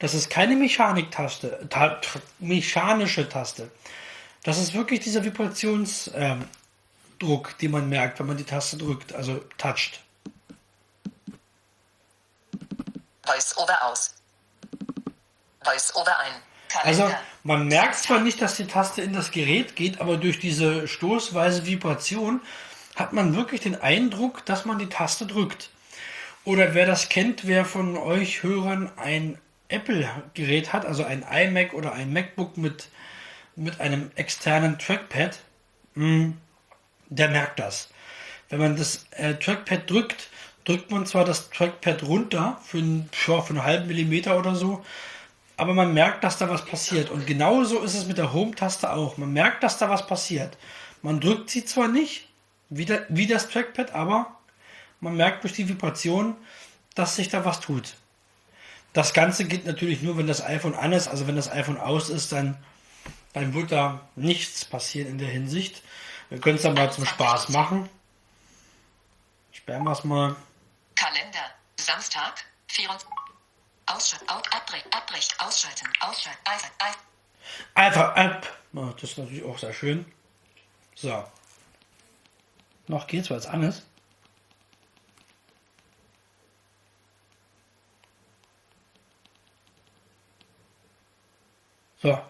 Das 0.00 0.12
ist 0.12 0.28
keine 0.28 0.56
Mechaniktaste, 0.56 1.66
ta 1.70 2.00
mechanische 2.40 3.28
Taste. 3.28 3.70
Das 4.42 4.58
ist 4.58 4.74
wirklich 4.74 5.00
dieser 5.00 5.24
Vibrationsdruck, 5.24 6.14
ähm, 6.14 7.58
den 7.60 7.70
man 7.70 7.88
merkt, 7.88 8.18
wenn 8.18 8.26
man 8.26 8.36
die 8.36 8.44
Taste 8.44 8.76
drückt, 8.76 9.14
also 9.14 9.42
toucht. 9.56 10.00
Voice 13.24 13.56
over 13.56 13.84
aus. 13.84 14.15
Voice 15.66 15.94
over 15.94 16.18
ein. 16.18 16.32
Also 16.82 17.02
Kalender. 17.02 17.20
man 17.44 17.68
merkt 17.68 17.96
zwar 17.96 18.20
nicht, 18.20 18.40
dass 18.42 18.56
die 18.56 18.66
Taste 18.66 19.02
in 19.02 19.12
das 19.12 19.30
Gerät 19.30 19.76
geht, 19.76 20.00
aber 20.00 20.16
durch 20.16 20.38
diese 20.38 20.88
stoßweise 20.88 21.66
Vibration 21.66 22.40
hat 22.94 23.12
man 23.12 23.36
wirklich 23.36 23.60
den 23.60 23.80
Eindruck, 23.80 24.44
dass 24.46 24.64
man 24.64 24.78
die 24.78 24.88
Taste 24.88 25.26
drückt. 25.26 25.70
Oder 26.44 26.74
wer 26.74 26.86
das 26.86 27.08
kennt, 27.08 27.46
wer 27.46 27.64
von 27.64 27.96
euch 27.96 28.42
Hörern 28.42 28.90
ein 28.96 29.38
Apple-Gerät 29.68 30.72
hat, 30.72 30.86
also 30.86 31.04
ein 31.04 31.24
iMac 31.28 31.74
oder 31.74 31.92
ein 31.92 32.12
MacBook 32.12 32.56
mit, 32.56 32.88
mit 33.56 33.80
einem 33.80 34.10
externen 34.14 34.78
Trackpad, 34.78 35.38
mh, 35.94 36.34
der 37.08 37.28
merkt 37.28 37.58
das. 37.58 37.88
Wenn 38.48 38.60
man 38.60 38.76
das 38.76 39.06
äh, 39.10 39.34
Trackpad 39.34 39.90
drückt, 39.90 40.28
drückt 40.64 40.90
man 40.90 41.06
zwar 41.06 41.24
das 41.24 41.50
Trackpad 41.50 42.04
runter 42.04 42.60
für, 42.64 42.78
einen, 42.78 43.08
für 43.12 43.44
einen 43.48 43.64
halben 43.64 43.88
Millimeter 43.88 44.38
oder 44.38 44.54
so, 44.54 44.84
aber 45.56 45.74
man 45.74 45.94
merkt, 45.94 46.22
dass 46.22 46.38
da 46.38 46.48
was 46.50 46.64
passiert. 46.64 47.10
Und 47.10 47.26
genauso 47.26 47.80
ist 47.80 47.94
es 47.94 48.06
mit 48.06 48.18
der 48.18 48.32
Home-Taste 48.32 48.92
auch. 48.92 49.16
Man 49.16 49.32
merkt, 49.32 49.62
dass 49.62 49.78
da 49.78 49.88
was 49.88 50.06
passiert. 50.06 50.56
Man 51.02 51.20
drückt 51.20 51.50
sie 51.50 51.64
zwar 51.64 51.88
nicht, 51.88 52.28
wie, 52.68 52.84
der, 52.84 53.06
wie 53.08 53.26
das 53.26 53.48
Trackpad, 53.48 53.94
aber 53.94 54.36
man 55.00 55.16
merkt 55.16 55.44
durch 55.44 55.54
die 55.54 55.68
Vibration, 55.68 56.36
dass 56.94 57.16
sich 57.16 57.28
da 57.28 57.44
was 57.44 57.60
tut. 57.60 57.94
Das 58.92 59.12
Ganze 59.12 59.44
geht 59.44 59.66
natürlich 59.66 60.02
nur, 60.02 60.16
wenn 60.16 60.26
das 60.26 60.42
iPhone 60.42 60.74
an 60.74 60.92
ist. 60.92 61.08
Also 61.08 61.26
wenn 61.26 61.36
das 61.36 61.50
iPhone 61.50 61.78
aus 61.78 62.08
ist, 62.08 62.32
dann, 62.32 62.56
dann 63.32 63.54
wird 63.54 63.72
da 63.72 64.08
nichts 64.14 64.64
passieren 64.64 65.08
in 65.08 65.18
der 65.18 65.28
Hinsicht. 65.28 65.82
Wir 66.28 66.40
können 66.40 66.56
es 66.56 66.62
dann 66.62 66.74
mal 66.74 66.90
zum 66.90 67.06
Spaß 67.06 67.50
machen. 67.50 67.88
Sperren 69.52 69.84
wir 69.84 69.92
es 69.92 70.04
mal. 70.04 70.36
Kalender. 70.94 71.50
Samstag. 71.76 72.44
24. 72.68 73.25
Ausschalten. 73.86 74.28
Out, 74.28 74.52
abbrech, 74.52 74.84
abbrech, 74.90 75.28
ausschalten, 75.38 75.88
ausschalten, 76.00 76.40
iPhone. 76.44 77.06
Einfach 77.74 78.16
App. 78.16 78.58
Ja, 78.72 78.92
das 78.92 79.10
ist 79.10 79.18
natürlich 79.18 79.44
auch 79.44 79.58
sehr 79.58 79.72
schön. 79.72 80.04
So. 80.94 81.24
Noch 82.88 83.06
geht's, 83.06 83.30
weil 83.30 83.38
es 83.38 83.46
an 83.46 83.62
ist. 83.62 83.84
So. 92.02 92.20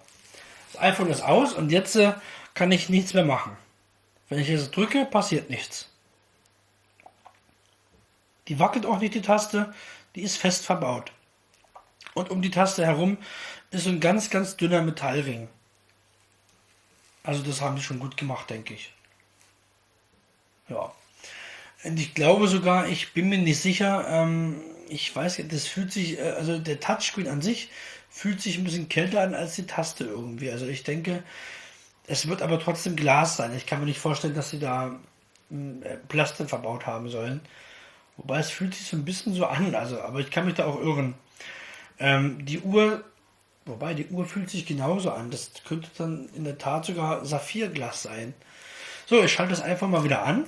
Das 0.72 0.82
iPhone 0.82 1.10
ist 1.10 1.22
aus 1.22 1.52
und 1.52 1.70
jetzt 1.70 1.96
äh, 1.96 2.14
kann 2.54 2.70
ich 2.72 2.88
nichts 2.88 3.14
mehr 3.14 3.24
machen. 3.24 3.56
Wenn 4.28 4.38
ich 4.38 4.48
jetzt 4.48 4.74
drücke, 4.74 5.04
passiert 5.04 5.50
nichts. 5.50 5.88
Die 8.48 8.58
wackelt 8.58 8.86
auch 8.86 8.98
nicht, 8.98 9.14
die 9.14 9.22
Taste. 9.22 9.74
Die 10.14 10.22
ist 10.22 10.36
fest 10.36 10.64
verbaut. 10.64 11.12
Und 12.16 12.30
um 12.30 12.40
die 12.40 12.50
Taste 12.50 12.86
herum 12.86 13.18
ist 13.70 13.84
so 13.84 13.90
ein 13.90 14.00
ganz, 14.00 14.30
ganz 14.30 14.56
dünner 14.56 14.80
Metallring. 14.80 15.48
Also 17.22 17.42
das 17.42 17.60
haben 17.60 17.76
die 17.76 17.82
schon 17.82 17.98
gut 17.98 18.16
gemacht, 18.16 18.48
denke 18.48 18.72
ich. 18.72 18.90
Ja. 20.70 20.92
Und 21.84 22.00
ich 22.00 22.14
glaube 22.14 22.48
sogar, 22.48 22.88
ich 22.88 23.12
bin 23.12 23.28
mir 23.28 23.36
nicht 23.36 23.60
sicher, 23.60 24.06
ähm, 24.08 24.62
ich 24.88 25.14
weiß, 25.14 25.42
das 25.46 25.66
fühlt 25.66 25.92
sich, 25.92 26.18
äh, 26.18 26.30
also 26.30 26.58
der 26.58 26.80
Touchscreen 26.80 27.28
an 27.28 27.42
sich 27.42 27.68
fühlt 28.08 28.40
sich 28.40 28.56
ein 28.56 28.64
bisschen 28.64 28.88
kälter 28.88 29.20
an 29.20 29.34
als 29.34 29.56
die 29.56 29.66
Taste 29.66 30.04
irgendwie. 30.04 30.50
Also 30.50 30.66
ich 30.66 30.84
denke, 30.84 31.22
es 32.06 32.28
wird 32.28 32.40
aber 32.40 32.58
trotzdem 32.58 32.96
Glas 32.96 33.36
sein. 33.36 33.54
Ich 33.54 33.66
kann 33.66 33.80
mir 33.80 33.84
nicht 33.84 34.00
vorstellen, 34.00 34.34
dass 34.34 34.48
sie 34.48 34.58
da 34.58 34.98
mh, 35.50 35.84
äh, 35.84 35.96
Plastik 36.08 36.48
verbaut 36.48 36.86
haben 36.86 37.10
sollen. 37.10 37.42
Wobei 38.16 38.38
es 38.38 38.48
fühlt 38.48 38.74
sich 38.74 38.86
so 38.86 38.96
ein 38.96 39.04
bisschen 39.04 39.34
so 39.34 39.44
an, 39.44 39.74
also, 39.74 40.00
aber 40.00 40.20
ich 40.20 40.30
kann 40.30 40.46
mich 40.46 40.54
da 40.54 40.64
auch 40.64 40.80
irren. 40.80 41.14
Ähm, 41.98 42.44
die 42.44 42.60
Uhr, 42.60 43.04
wobei 43.64 43.94
die 43.94 44.06
Uhr 44.06 44.26
fühlt 44.26 44.50
sich 44.50 44.66
genauso 44.66 45.10
an. 45.10 45.30
Das 45.30 45.50
könnte 45.64 45.88
dann 45.98 46.28
in 46.34 46.44
der 46.44 46.58
Tat 46.58 46.84
sogar 46.84 47.24
Saphirglas 47.24 48.02
sein. 48.02 48.34
So, 49.06 49.22
ich 49.22 49.32
schalte 49.32 49.52
es 49.52 49.60
einfach 49.60 49.88
mal 49.88 50.04
wieder 50.04 50.22
an. 50.22 50.46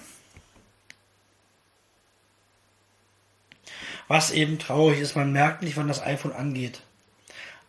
Was 4.08 4.30
eben 4.30 4.58
traurig 4.58 5.00
ist, 5.00 5.16
man 5.16 5.32
merkt 5.32 5.62
nicht, 5.62 5.76
wann 5.76 5.88
das 5.88 6.02
iPhone 6.02 6.32
angeht. 6.32 6.80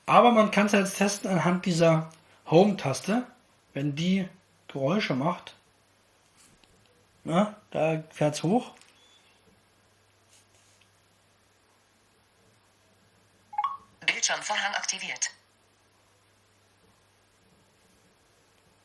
Aber 0.05 0.31
man 0.31 0.51
kann 0.51 0.65
es 0.67 0.71
jetzt 0.71 0.97
testen 0.97 1.29
anhand 1.29 1.65
dieser 1.65 2.09
Home-Taste. 2.49 3.23
Wenn 3.73 3.95
die 3.95 4.27
Geräusche 4.67 5.13
macht, 5.13 5.55
na, 7.23 7.55
da 7.71 8.03
fährt 8.09 8.35
es 8.35 8.43
hoch. 8.43 8.71
Bildschirmvorhang 14.19 14.75
aktiviert. 14.75 15.32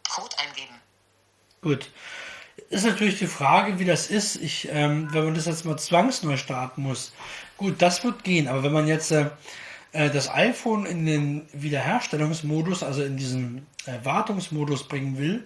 Code 0.09 0.37
eingeben. 0.39 0.77
Gut. 1.61 1.91
Ist 2.71 2.87
natürlich 2.87 3.19
die 3.19 3.27
Frage, 3.27 3.81
wie 3.81 3.85
das 3.85 4.07
ist, 4.07 4.37
ich, 4.37 4.69
ähm, 4.71 5.13
wenn 5.13 5.25
man 5.25 5.35
das 5.35 5.47
jetzt 5.47 5.65
mal 5.65 5.77
zwangsneu 5.77 6.37
starten 6.37 6.83
muss. 6.83 7.13
Gut, 7.57 7.83
das 7.83 8.05
wird 8.05 8.23
gehen, 8.23 8.47
aber 8.47 8.63
wenn 8.63 8.73
man 8.73 8.87
jetzt 8.87 9.11
äh, 9.11 9.31
äh, 9.91 10.09
das 10.09 10.31
iPhone 10.31 10.87
in 10.87 11.05
den 11.05 11.49
Wiederherstellungsmodus, 11.53 12.85
also 12.85 13.03
in 13.03 13.17
diesen 13.17 13.67
äh, 13.87 14.05
Wartungsmodus 14.05 14.87
bringen 14.87 15.19
will, 15.19 15.45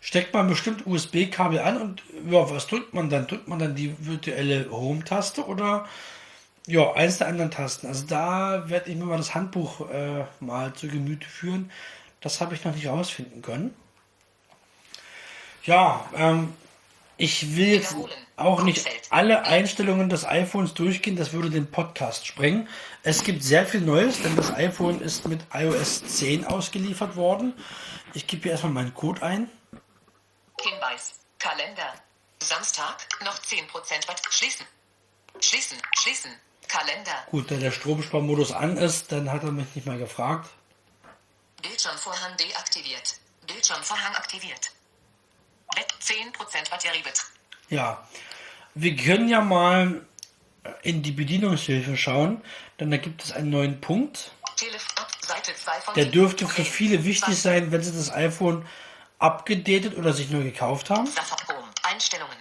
steckt 0.00 0.32
man 0.32 0.48
bestimmt 0.48 0.86
USB-Kabel 0.86 1.58
an 1.58 1.76
und 1.76 2.02
ja, 2.30 2.48
was 2.48 2.66
drückt 2.66 2.94
man 2.94 3.10
dann? 3.10 3.26
Drückt 3.26 3.46
man 3.46 3.58
dann 3.58 3.74
die 3.74 3.94
virtuelle 3.98 4.70
Home-Taste 4.70 5.46
oder 5.46 5.86
ja, 6.68 6.92
eins 6.92 7.16
der 7.18 7.28
anderen 7.28 7.50
Tasten? 7.50 7.86
Also 7.86 8.06
da 8.06 8.68
werde 8.68 8.90
ich 8.90 8.96
mir 8.96 9.06
mal 9.06 9.16
das 9.16 9.34
Handbuch 9.34 9.88
äh, 9.90 10.24
mal 10.40 10.74
zu 10.74 10.86
Gemüte 10.86 11.26
führen. 11.26 11.70
Das 12.20 12.40
habe 12.42 12.54
ich 12.54 12.64
noch 12.64 12.74
nicht 12.74 12.86
rausfinden 12.86 13.40
können. 13.40 13.74
Ja, 15.64 16.08
ähm, 16.14 16.52
Ich 17.16 17.56
will 17.56 17.68
jetzt 17.68 17.96
auch 18.36 18.62
nicht 18.62 18.86
alle 19.10 19.44
Einstellungen 19.44 20.08
des 20.08 20.26
iPhones 20.26 20.74
durchgehen, 20.74 21.16
das 21.16 21.32
würde 21.32 21.50
den 21.50 21.70
Podcast 21.70 22.26
sprengen. 22.26 22.68
Es 23.02 23.24
gibt 23.24 23.42
sehr 23.42 23.66
viel 23.66 23.80
Neues, 23.80 24.22
denn 24.22 24.36
das 24.36 24.52
iPhone 24.54 25.00
ist 25.00 25.26
mit 25.26 25.40
iOS 25.52 26.04
10 26.04 26.44
ausgeliefert 26.44 27.16
worden. 27.16 27.54
Ich 28.12 28.26
gebe 28.26 28.42
hier 28.42 28.52
erstmal 28.52 28.72
meinen 28.72 28.94
Code 28.94 29.22
ein. 29.22 29.48
Hinweis. 30.60 31.18
Kalender. 31.38 31.94
Samstag. 32.42 33.08
Noch 33.24 33.38
10% 33.38 34.06
Watt. 34.06 34.22
Schließen. 34.30 34.66
Schließen. 35.40 35.78
Schließen. 35.98 36.30
Kalender. 36.78 37.24
Gut, 37.30 37.50
da 37.50 37.56
der 37.56 37.70
Stromsparmodus 37.72 38.52
an 38.52 38.76
ist, 38.76 39.10
dann 39.12 39.30
hat 39.32 39.42
er 39.42 39.50
mich 39.52 39.66
nicht 39.74 39.86
mehr 39.86 39.98
gefragt. 39.98 40.48
Bildschirmvorhang 41.62 42.36
deaktiviert. 42.36 43.16
Bildschirmvorhang 43.46 44.14
aktiviert. 44.14 44.70
Bett 45.74 45.92
10% 46.00 46.70
Batteriebetrieb. 46.70 47.26
Ja, 47.68 48.06
wir 48.74 48.96
können 48.96 49.28
ja 49.28 49.40
mal 49.40 50.06
in 50.82 51.02
die 51.02 51.12
Bedienungshilfe 51.12 51.96
schauen, 51.96 52.42
denn 52.78 52.90
da 52.90 52.96
gibt 52.96 53.24
es 53.24 53.32
einen 53.32 53.50
neuen 53.50 53.80
Punkt. 53.80 54.30
Telefon 54.56 54.98
ab. 54.98 55.08
Seite 55.20 55.54
2 55.54 55.80
von 55.80 55.94
Der 55.94 56.06
dürfte 56.06 56.46
für 56.46 56.64
viele 56.64 57.04
wichtig 57.04 57.40
sein, 57.40 57.70
wenn 57.72 57.82
sie 57.82 57.92
das 57.92 58.10
iPhone 58.10 58.66
abgedatet 59.18 59.96
oder 59.96 60.12
sich 60.12 60.30
neu 60.30 60.42
gekauft 60.42 60.90
haben. 60.90 61.08
Einstellungen. 61.82 62.36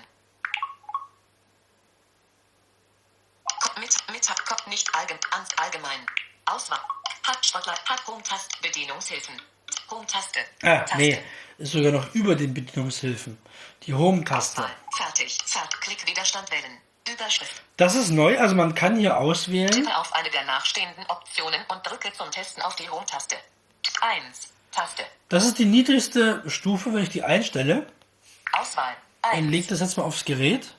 Ko- 3.45 3.79
Mit, 3.79 3.95
mit, 4.11 4.27
Ko- 4.47 4.55
nicht 4.67 4.93
allgemein, 4.93 5.45
allgemein. 5.57 6.05
Auswahl. 6.45 6.79
Hat 7.23 7.45
Spotlight, 7.45 7.83
hat 7.85 8.05
Home-Taste, 8.07 8.55
Bedienungshilfen. 8.61 9.35
Home-Taste. 9.91 10.39
Ah, 10.63 10.79
Taste. 10.79 10.97
nee, 10.97 11.23
ist 11.57 11.71
sogar 11.73 11.91
noch 11.91 12.13
über 12.13 12.35
den 12.35 12.53
Bedienungshilfen. 12.53 13.37
Die 13.83 13.93
Home-Taste. 13.93 14.65
Fertig. 14.95 15.37
Fert. 15.45 15.81
Klick 15.81 16.05
Widerstand 16.07 16.49
wählen. 16.51 16.77
Überschrift. 17.11 17.61
Das 17.77 17.95
ist 17.95 18.09
neu, 18.09 18.37
also 18.37 18.55
man 18.55 18.75
kann 18.75 18.97
hier 18.97 19.17
auswählen. 19.17 19.71
Tippe 19.71 19.95
auf 19.95 20.13
eine 20.13 20.29
der 20.29 20.43
nachstehenden 20.43 21.05
Optionen 21.07 21.61
und 21.69 21.85
drücke 21.89 22.11
zum 22.13 22.29
Testen 22.31 22.61
auf 22.63 22.75
die 22.75 22.89
Home-Taste. 22.89 23.37
1. 24.01 24.49
Taste. 24.71 25.03
Das 25.29 25.45
ist 25.45 25.57
die 25.57 25.65
niedrigste 25.65 26.43
Stufe, 26.49 26.93
wenn 26.93 27.03
ich 27.03 27.09
die 27.09 27.23
einstelle. 27.23 27.87
Auswahl. 28.51 28.95
Dann 29.21 29.31
1. 29.31 29.51
legt 29.51 29.71
das 29.71 29.79
jetzt 29.79 29.97
mal 29.97 30.03
aufs 30.03 30.25
Gerät. 30.25 30.75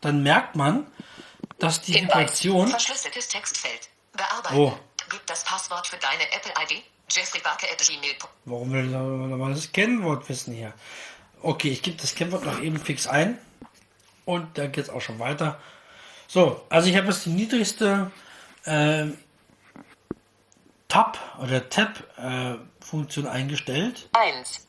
Dann 0.00 0.22
merkt 0.22 0.56
man, 0.56 0.86
dass 1.58 1.80
die 1.80 1.92
Hinweis. 1.92 2.44
Vibration. 2.44 2.68
Verschlüsseltes 2.68 3.28
Textfeld. 3.28 3.88
Bearbeiten. 4.12 4.56
Oh. 4.56 4.78
Gib 5.10 5.26
das 5.26 5.44
Passwort 5.44 5.86
für 5.86 5.96
deine 5.96 6.22
Apple-ID. 6.32 6.82
Jeffrey 7.10 7.40
Barker 7.40 7.66
at 7.72 7.78
gmail. 7.78 8.14
Warum 8.44 8.72
will 8.72 8.84
ich 8.84 8.90
mal 9.38 9.54
das 9.54 9.72
Kennwort 9.72 10.28
wissen 10.28 10.52
hier? 10.52 10.74
Okay, 11.42 11.70
ich 11.70 11.82
gebe 11.82 11.96
das 11.96 12.14
Kennwort 12.14 12.44
noch 12.44 12.60
eben 12.60 12.78
fix 12.78 13.06
ein. 13.06 13.38
Und 14.24 14.58
da 14.58 14.66
geht 14.66 14.84
es 14.84 14.90
auch 14.90 15.00
schon 15.00 15.18
weiter. 15.18 15.58
So, 16.26 16.62
also 16.68 16.88
ich 16.88 16.96
habe 16.96 17.06
jetzt 17.06 17.24
die 17.24 17.30
niedrigste 17.30 18.10
äh, 18.64 19.06
Tab 20.88 21.18
oder 21.40 21.68
Tab-Funktion 21.70 23.26
eingestellt. 23.26 24.10
1. 24.12 24.66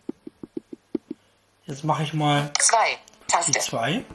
Jetzt 1.65 1.84
mache 1.84 2.04
ich 2.04 2.13
mal 2.13 2.52
2. 2.58 2.98
die 3.28 3.32
Taste. 3.32 3.60
2. 3.60 4.06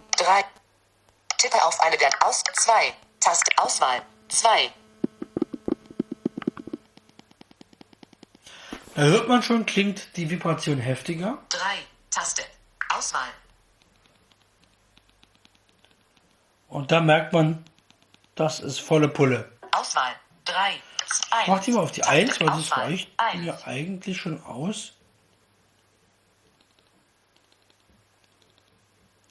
3. 1.44 1.48
Tippe 1.48 1.64
auf 1.64 1.80
eine 1.80 1.96
der 1.96 2.10
Aus. 2.26 2.42
2. 2.54 2.92
Taste. 3.20 3.50
Auswahl. 3.58 4.02
2. 4.28 4.72
Da 8.94 9.02
hört 9.02 9.28
man 9.28 9.42
schon, 9.42 9.66
klingt 9.66 10.16
die 10.16 10.30
Vibration 10.30 10.78
heftiger. 10.78 11.38
3. 11.50 11.58
Taste. 12.10 12.42
Auswahl. 12.88 13.28
Und 16.68 16.90
da 16.90 17.00
merkt 17.00 17.32
man, 17.32 17.64
das 18.34 18.60
ist 18.60 18.80
volle 18.80 19.08
Pulle. 19.08 19.52
Auswahl. 19.72 20.14
3. 20.46 20.80
1. 21.30 21.48
Mach 21.48 21.60
die 21.60 21.72
mal 21.72 21.80
auf 21.82 21.92
die 21.92 22.04
1, 22.04 22.40
weil 22.40 22.46
das 22.46 22.76
reicht 22.76 23.10
1. 23.18 23.40
mir 23.42 23.66
eigentlich 23.66 24.18
schon 24.18 24.42
aus. 24.44 24.92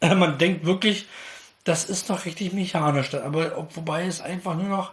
Äh, 0.02 0.16
Man 0.16 0.38
denkt 0.38 0.66
wirklich, 0.66 1.08
das 1.64 1.86
ist 1.86 2.10
doch 2.10 2.26
richtig 2.26 2.54
mechanisch. 2.54 3.14
Aber 3.14 3.58
ob- 3.58 3.76
wobei 3.76 4.06
es 4.06 4.22
einfach 4.22 4.54
nur 4.56 4.68
noch 4.70 4.92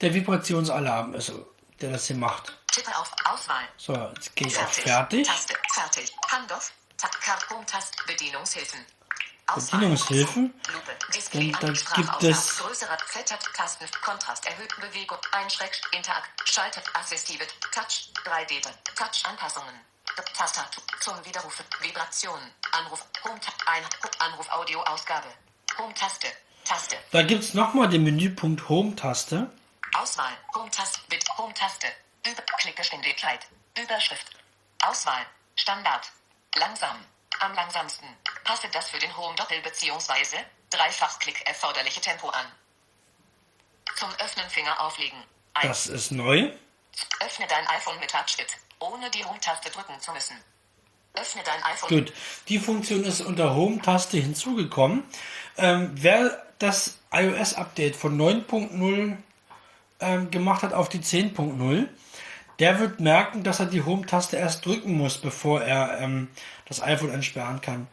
der 0.00 0.14
Vibrationsalarm 0.14 1.14
ist, 1.14 1.32
der 1.80 1.90
das 1.92 2.06
hier 2.06 2.16
macht. 2.16 2.56
Tippe 2.72 2.96
auf 2.96 3.10
Auswahl. 3.24 3.64
So, 3.76 3.92
jetzt 4.14 4.34
gehe 4.36 4.48
ich 4.48 4.58
auf 4.58 4.72
Fertig. 4.72 5.26
Fertig. 5.26 5.26
Taste. 5.28 5.54
Fertig. 5.72 6.12
Handoff. 6.30 6.72
Tab. 6.96 7.50
Home-Taste. 7.50 7.96
Bedienungshilfen. 8.06 8.80
Auswahl. 9.46 9.78
Bedienungshilfen. 9.80 10.54
Display. 11.14 11.52
Und 11.52 11.62
da 11.62 11.68
Ansprache, 11.68 12.00
gibt 12.02 12.22
es- 12.24 12.58
Größerer 12.58 12.96
Fettert. 13.06 13.44
Tasten. 13.54 13.86
Kontrast. 14.02 14.46
Erhöhten 14.46 14.80
Bewegung. 14.80 15.18
Einschreck. 15.32 15.80
Interakt. 15.92 16.28
Schalter. 16.48 16.82
Assistive. 16.94 17.44
Touch. 17.72 18.10
3D. 18.24 18.60
Touch. 18.96 19.24
Anpassungen. 19.28 19.74
Tastatur. 20.36 20.82
Zum 21.00 21.24
Widerrufen. 21.24 21.64
Vibration. 21.80 22.40
Anruf. 22.72 23.04
Home. 23.24 23.38
Ein. 23.66 23.82
Anruf. 24.20 24.50
Audio. 24.50 24.82
Home-Taste. 25.78 26.28
Taste. 26.64 26.96
Da 27.10 27.22
gibt 27.22 27.42
es 27.44 27.54
nochmal 27.54 27.88
den 27.88 28.04
Menüpunkt 28.04 28.68
Home-Taste. 28.68 29.50
Auswahl. 29.94 30.32
Home-Taste. 30.54 31.00
Mit 31.10 31.24
Home-Taste. 31.36 31.86
Über 32.26 32.42
Klickgeschwindigkeit. 32.42 33.46
Überschrift. 33.78 34.30
Auswahl. 34.82 35.26
Standard. 35.56 36.10
Langsam. 36.56 37.04
Am 37.40 37.54
langsamsten. 37.54 38.08
Passe 38.44 38.68
das 38.72 38.88
für 38.90 38.98
den 38.98 39.14
Home-Doppel- 39.16 39.60
bzw. 39.62 40.38
Dreifachklick 40.70 41.46
erforderliche 41.46 42.00
Tempo 42.00 42.28
an. 42.28 42.46
Zum 43.96 44.10
Öffnen 44.18 44.48
Finger 44.50 44.80
auflegen. 44.80 45.22
Ein. 45.54 45.68
Das 45.68 45.86
ist 45.86 46.10
neu. 46.12 46.52
Öffne 47.20 47.46
dein 47.46 47.66
iPhone 47.68 47.98
mit 48.00 48.10
Touch-It, 48.10 48.56
ohne 48.78 49.10
die 49.10 49.24
Home-Taste 49.24 49.70
drücken 49.70 50.00
zu 50.00 50.12
müssen. 50.12 50.36
Öffne 51.14 51.42
dein 51.44 51.62
iPhone. 51.72 51.88
Gut, 51.88 52.12
die 52.48 52.58
Funktion 52.58 53.04
ist 53.04 53.20
unter 53.20 53.54
Home-Taste 53.54 54.18
hinzugekommen. 54.18 55.04
Ähm, 55.56 55.92
wer 55.94 56.42
das 56.58 56.98
iOS-Update 57.12 57.94
von 57.94 58.18
9.0 58.18 59.16
ähm, 60.00 60.30
gemacht 60.30 60.62
hat 60.62 60.72
auf 60.72 60.88
die 60.88 60.98
10.0, 60.98 61.86
der 62.58 62.80
wird 62.80 63.00
merken, 63.00 63.44
dass 63.44 63.60
er 63.60 63.66
die 63.66 63.84
Home-Taste 63.84 64.36
erst 64.36 64.66
drücken 64.66 64.94
muss, 64.94 65.18
bevor 65.18 65.62
er 65.62 66.00
ähm, 66.00 66.28
das 66.66 66.82
iPhone 66.82 67.10
entsperren 67.10 67.60
kann. 67.60 67.86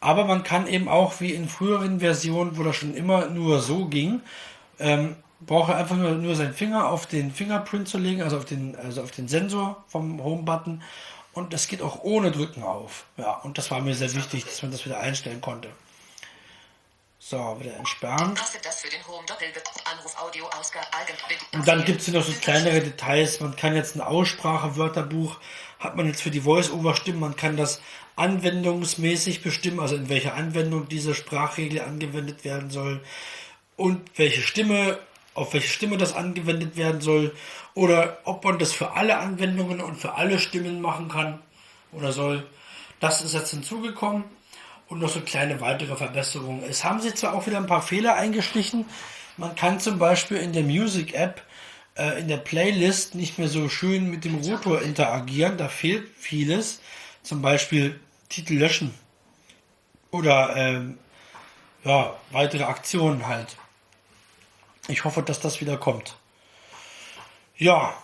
Aber 0.00 0.24
man 0.24 0.42
kann 0.42 0.66
eben 0.66 0.88
auch, 0.88 1.20
wie 1.20 1.32
in 1.32 1.48
früheren 1.48 2.00
Versionen, 2.00 2.58
wo 2.58 2.62
das 2.62 2.76
schon 2.76 2.94
immer 2.94 3.26
nur 3.26 3.60
so 3.60 3.86
ging, 3.86 4.20
ähm, 4.78 5.16
braucht 5.40 5.70
er 5.70 5.76
einfach 5.76 5.96
nur, 5.96 6.12
nur 6.12 6.34
seinen 6.34 6.54
Finger 6.54 6.88
auf 6.88 7.06
den 7.06 7.30
Fingerprint 7.30 7.88
zu 7.88 7.98
legen, 7.98 8.22
also 8.22 8.36
auf 8.38 8.44
den, 8.44 8.76
also 8.76 9.02
auf 9.02 9.10
den 9.10 9.28
Sensor 9.28 9.84
vom 9.88 10.22
Home-Button. 10.22 10.82
Und 11.34 11.52
das 11.52 11.66
geht 11.66 11.82
auch 11.82 12.02
ohne 12.02 12.30
Drücken 12.30 12.62
auf. 12.62 13.04
Ja, 13.16 13.32
und 13.38 13.58
das 13.58 13.70
war 13.70 13.80
mir 13.80 13.94
sehr 13.94 14.14
wichtig, 14.14 14.44
dass 14.44 14.62
man 14.62 14.70
das 14.70 14.84
wieder 14.84 15.00
einstellen 15.00 15.40
konnte. 15.40 15.68
So, 17.18 17.56
wieder 17.58 17.74
entsperren. 17.76 18.34
Und 21.52 21.68
dann 21.68 21.84
gibt 21.84 22.00
es 22.00 22.04
hier 22.04 22.14
noch 22.14 22.24
so 22.24 22.32
kleinere 22.32 22.80
Details. 22.80 23.40
Man 23.40 23.56
kann 23.56 23.74
jetzt 23.74 23.96
ein 23.96 24.02
Aussprachewörterbuch, 24.02 25.38
hat 25.78 25.96
man 25.96 26.06
jetzt 26.06 26.22
für 26.22 26.30
die 26.30 26.42
Voice-Over-Stimmen, 26.42 27.20
man 27.20 27.36
kann 27.36 27.56
das 27.56 27.80
anwendungsmäßig 28.16 29.42
bestimmen, 29.42 29.80
also 29.80 29.96
in 29.96 30.08
welcher 30.08 30.34
Anwendung 30.34 30.88
diese 30.88 31.14
Sprachregel 31.14 31.80
angewendet 31.80 32.44
werden 32.44 32.70
soll 32.70 33.02
und 33.76 34.02
welche 34.16 34.42
Stimme, 34.42 34.98
auf 35.34 35.52
welche 35.52 35.68
Stimme 35.68 35.96
das 35.96 36.14
angewendet 36.14 36.76
werden 36.76 37.00
soll 37.00 37.34
oder 37.74 38.18
ob 38.24 38.44
man 38.44 38.58
das 38.58 38.72
für 38.72 38.92
alle 38.92 39.18
Anwendungen 39.18 39.80
und 39.80 39.96
für 39.96 40.14
alle 40.14 40.38
Stimmen 40.38 40.80
machen 40.80 41.08
kann 41.08 41.40
oder 41.92 42.12
soll. 42.12 42.46
Das 43.00 43.22
ist 43.22 43.34
jetzt 43.34 43.50
hinzugekommen 43.50 44.24
und 44.88 45.00
noch 45.00 45.08
so 45.08 45.20
kleine 45.20 45.60
weitere 45.60 45.96
Verbesserungen. 45.96 46.62
Es 46.68 46.84
haben 46.84 47.00
sich 47.00 47.14
zwar 47.16 47.34
auch 47.34 47.46
wieder 47.46 47.58
ein 47.58 47.66
paar 47.66 47.82
Fehler 47.82 48.14
eingeschlichen. 48.14 48.86
Man 49.36 49.56
kann 49.56 49.80
zum 49.80 49.98
Beispiel 49.98 50.36
in 50.36 50.52
der 50.52 50.62
Music 50.62 51.14
App 51.14 51.42
äh, 51.96 52.20
in 52.20 52.28
der 52.28 52.36
Playlist 52.36 53.14
nicht 53.14 53.38
mehr 53.38 53.48
so 53.48 53.68
schön 53.68 54.10
mit 54.10 54.24
dem 54.24 54.36
Rotor 54.36 54.82
interagieren. 54.82 55.56
Da 55.56 55.68
fehlt 55.68 56.08
vieles. 56.16 56.80
Zum 57.22 57.42
Beispiel 57.42 57.98
Titel 58.28 58.54
löschen 58.54 58.94
oder 60.10 60.54
ähm, 60.56 60.98
ja, 61.84 62.14
weitere 62.30 62.64
Aktionen 62.64 63.26
halt. 63.26 63.56
Ich 64.88 65.04
hoffe, 65.04 65.22
dass 65.22 65.40
das 65.40 65.60
wieder 65.60 65.76
kommt. 65.76 66.16
Ja, 67.56 67.94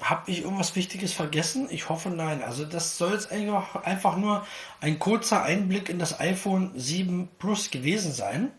habe 0.00 0.30
ich 0.30 0.42
irgendwas 0.42 0.76
Wichtiges 0.76 1.12
vergessen? 1.12 1.68
Ich 1.70 1.88
hoffe 1.88 2.10
nein. 2.10 2.42
Also 2.42 2.64
das 2.64 2.98
soll 2.98 3.12
jetzt 3.12 3.30
einfach 3.32 4.16
nur 4.16 4.46
ein 4.80 4.98
kurzer 4.98 5.42
Einblick 5.42 5.88
in 5.88 5.98
das 5.98 6.20
iPhone 6.20 6.72
7 6.76 7.28
Plus 7.38 7.70
gewesen 7.70 8.12
sein. 8.12 8.52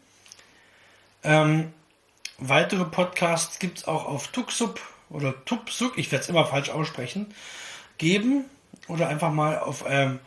Ähm, 1.24 1.74
weitere 2.38 2.86
Podcasts 2.86 3.60
gibt 3.60 3.80
es 3.80 3.88
auch 3.88 4.06
auf 4.06 4.30
Tuxup 4.30 4.82
oder 5.10 5.46
Tupsuk, 5.46 5.98
ich 5.98 6.12
werde 6.12 6.24
es 6.24 6.30
immer 6.30 6.46
falsch 6.46 6.70
aussprechen, 6.70 7.34
geben. 7.98 8.46
oder 8.88 9.08
einfach 9.10 9.32
mal 9.32 9.60
auf 9.60 9.84
ähm, 9.88 10.20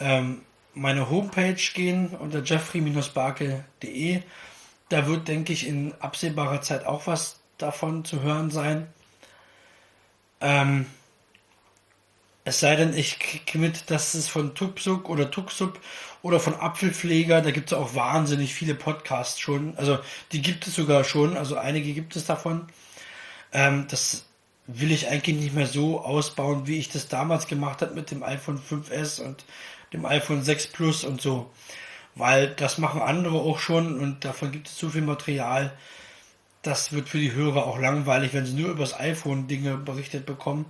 ähm, 0.00 0.42
meine 0.74 1.10
Homepage 1.10 1.60
gehen 1.74 2.08
unter 2.08 2.42
jeffrey-barke.de. 2.42 4.22
Da 4.88 5.06
wird, 5.06 5.28
denke 5.28 5.52
ich, 5.52 5.66
in 5.66 5.94
absehbarer 6.00 6.62
Zeit 6.62 6.86
auch 6.86 7.06
was 7.06 7.40
davon 7.58 8.04
zu 8.04 8.22
hören 8.22 8.50
sein. 8.50 8.86
Ähm, 10.40 10.86
es 12.44 12.60
sei 12.60 12.76
denn, 12.76 12.96
ich 12.96 13.18
kriege 13.18 13.58
mit, 13.58 13.90
dass 13.90 14.14
es 14.14 14.28
von 14.28 14.54
Tupsuk 14.54 15.10
oder 15.10 15.30
Tuxup 15.30 15.78
oder 16.22 16.40
von 16.40 16.54
Apfelpfleger, 16.54 17.42
da 17.42 17.50
gibt 17.50 17.72
es 17.72 17.78
auch 17.78 17.94
wahnsinnig 17.94 18.54
viele 18.54 18.74
Podcasts 18.74 19.38
schon. 19.38 19.76
Also 19.76 19.98
die 20.32 20.40
gibt 20.40 20.66
es 20.66 20.74
sogar 20.74 21.04
schon, 21.04 21.36
also 21.36 21.56
einige 21.58 21.92
gibt 21.92 22.16
es 22.16 22.24
davon. 22.24 22.66
Ähm, 23.52 23.86
das 23.90 24.24
will 24.66 24.92
ich 24.92 25.08
eigentlich 25.08 25.36
nicht 25.36 25.54
mehr 25.54 25.66
so 25.66 26.00
ausbauen, 26.00 26.66
wie 26.66 26.78
ich 26.78 26.88
das 26.88 27.08
damals 27.08 27.46
gemacht 27.48 27.82
habe 27.82 27.94
mit 27.94 28.10
dem 28.10 28.22
iPhone 28.22 28.58
5S 28.60 29.20
und 29.20 29.44
dem 29.92 30.06
iPhone 30.06 30.42
6 30.42 30.68
Plus 30.68 31.04
und 31.04 31.20
so. 31.20 31.50
Weil 32.18 32.48
das 32.48 32.78
machen 32.78 33.00
andere 33.00 33.38
auch 33.38 33.60
schon 33.60 33.98
und 33.98 34.24
davon 34.24 34.50
gibt 34.52 34.66
es 34.66 34.76
zu 34.76 34.90
viel 34.90 35.02
Material. 35.02 35.72
Das 36.62 36.92
wird 36.92 37.08
für 37.08 37.18
die 37.18 37.32
Hörer 37.32 37.66
auch 37.66 37.78
langweilig, 37.78 38.34
wenn 38.34 38.44
sie 38.44 38.54
nur 38.54 38.70
über 38.70 38.80
das 38.80 38.98
iPhone 38.98 39.46
Dinge 39.46 39.76
berichtet 39.76 40.26
bekommen. 40.26 40.66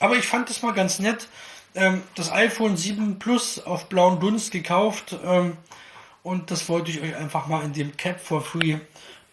Aber 0.00 0.16
ich 0.16 0.26
fand 0.26 0.50
es 0.50 0.62
mal 0.62 0.72
ganz 0.72 0.98
nett. 0.98 1.28
Ähm, 1.76 2.02
das 2.16 2.32
iPhone 2.32 2.76
7 2.76 3.20
Plus 3.20 3.64
auf 3.64 3.88
blauen 3.88 4.18
Dunst 4.18 4.50
gekauft. 4.50 5.16
Ähm, 5.24 5.56
und 6.24 6.50
das 6.50 6.68
wollte 6.68 6.90
ich 6.90 7.00
euch 7.00 7.14
einfach 7.14 7.46
mal 7.46 7.64
in 7.64 7.72
dem 7.72 7.96
Cap 7.96 8.20
for 8.20 8.42
Free 8.42 8.78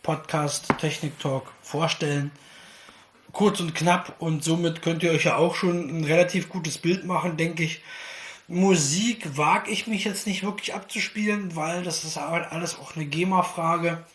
Podcast 0.03 0.67
Technik 0.77 1.19
Talk 1.19 1.51
vorstellen. 1.61 2.31
Kurz 3.33 3.59
und 3.59 3.75
knapp 3.75 4.15
und 4.19 4.43
somit 4.43 4.81
könnt 4.81 5.03
ihr 5.03 5.11
euch 5.11 5.25
ja 5.25 5.35
auch 5.35 5.55
schon 5.55 5.89
ein 5.89 6.03
relativ 6.03 6.49
gutes 6.49 6.77
Bild 6.77 7.03
machen, 7.03 7.35
denke 7.35 7.63
ich. 7.63 7.81
Musik 8.47 9.38
wage 9.38 9.69
ich 9.71 9.88
mich 9.88 10.05
jetzt 10.05 10.25
nicht 10.25 10.43
wirklich 10.43 10.73
abzuspielen, 10.73 11.55
weil 11.55 11.83
das 11.83 12.03
ist 12.03 12.15
halt 12.15 12.49
alles 12.51 12.79
auch 12.79 12.95
eine 12.95 13.05
GEMA-Frage. 13.05 14.05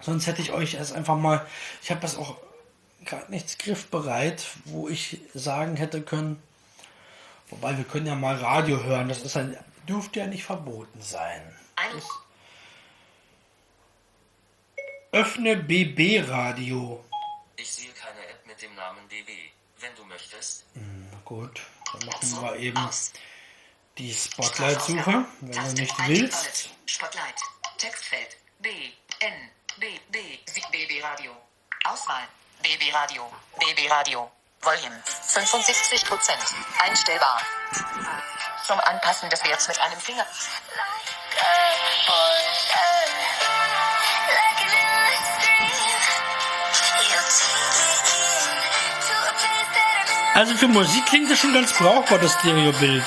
Sonst 0.00 0.26
hätte 0.26 0.42
ich 0.42 0.52
euch 0.52 0.74
erst 0.74 0.92
einfach 0.92 1.16
mal, 1.16 1.46
ich 1.82 1.90
habe 1.90 2.00
das 2.00 2.16
auch 2.16 2.36
gerade 3.04 3.30
nichts 3.30 3.56
griffbereit, 3.58 4.44
wo 4.64 4.88
ich 4.88 5.20
sagen 5.32 5.76
hätte 5.76 6.02
können, 6.02 6.42
wobei 7.48 7.76
wir 7.76 7.84
können 7.84 8.06
ja 8.06 8.16
mal 8.16 8.34
Radio 8.34 8.82
hören, 8.82 9.08
das 9.08 9.22
ist 9.22 9.36
ein, 9.36 9.56
dürfte 9.88 10.18
ja 10.18 10.26
nicht 10.26 10.44
verboten 10.44 11.00
sein. 11.00 11.40
Das, 11.94 12.04
öffne 15.12 15.56
BB 15.56 16.28
Radio. 16.28 17.02
Ich 17.56 17.72
sehe 17.72 17.90
keine 17.92 18.20
App 18.26 18.46
mit 18.46 18.60
dem 18.60 18.74
Namen 18.74 19.00
BB. 19.08 19.30
Wenn 19.78 19.94
du 19.94 20.04
möchtest. 20.04 20.64
Hm, 20.74 21.06
gut, 21.24 21.60
dann 21.92 22.06
machen 22.06 22.42
wir 22.42 22.56
eben 22.56 22.78
die 23.98 24.12
Spotlight-Suche, 24.12 25.24
wenn 25.40 25.74
du 25.74 25.80
nicht 25.80 26.08
willst. 26.08 26.68
Spotlight. 26.86 27.34
Textfeld. 27.78 28.36
B. 28.60 28.68
N. 29.20 29.32
B. 29.78 29.86
B. 30.10 30.18
BB 30.70 31.02
Radio. 31.02 31.32
Auswahl. 31.84 32.26
BB 32.62 32.92
Radio. 32.92 33.30
BB 33.58 33.90
Radio. 33.90 34.30
Volume 34.60 35.02
75 35.04 36.04
Prozent. 36.04 36.40
Einstellbar. 36.78 37.40
Zum 38.66 38.80
Anpassen 38.80 39.30
des 39.30 39.42
Werts 39.44 39.68
mit 39.68 39.78
einem 39.80 39.98
Finger. 39.98 40.26
Also 50.34 50.54
für 50.56 50.68
Musik 50.68 51.06
klingt 51.06 51.30
das 51.30 51.38
schon 51.38 51.54
ganz 51.54 51.72
brauchbar, 51.72 52.18
das 52.18 52.34
Stereobild. 52.34 53.04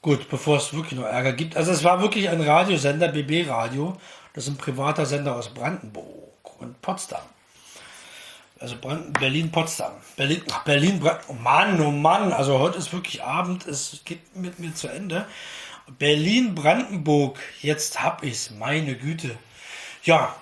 Gut, 0.00 0.28
bevor 0.28 0.58
es 0.58 0.72
wirklich 0.72 0.98
noch 0.98 1.06
Ärger 1.06 1.32
gibt. 1.32 1.56
Also 1.56 1.72
es 1.72 1.82
war 1.82 2.00
wirklich 2.00 2.28
ein 2.28 2.40
Radiosender, 2.40 3.08
BB 3.08 3.48
Radio. 3.48 3.96
Das 4.32 4.44
ist 4.44 4.50
ein 4.50 4.56
privater 4.56 5.06
Sender 5.06 5.34
aus 5.34 5.48
Brandenburg 5.48 6.60
und 6.60 6.80
Potsdam. 6.80 7.22
Also 8.60 8.76
Berlin-Potsdam. 8.76 9.92
Berlin, 10.16 10.42
ach, 10.50 10.64
Berlin, 10.64 11.00
oh 11.28 11.32
Mann, 11.32 11.80
oh 11.80 11.90
Mann. 11.90 12.32
Also 12.32 12.58
heute 12.58 12.78
ist 12.78 12.92
wirklich 12.92 13.22
Abend, 13.22 13.66
es 13.66 14.00
geht 14.04 14.36
mit 14.36 14.58
mir 14.58 14.74
zu 14.74 14.88
Ende. 14.88 15.26
Berlin-Brandenburg, 15.98 17.38
jetzt 17.60 18.02
hab 18.02 18.22
ich's, 18.22 18.50
meine 18.50 18.94
Güte. 18.96 19.36
Ja, 20.04 20.34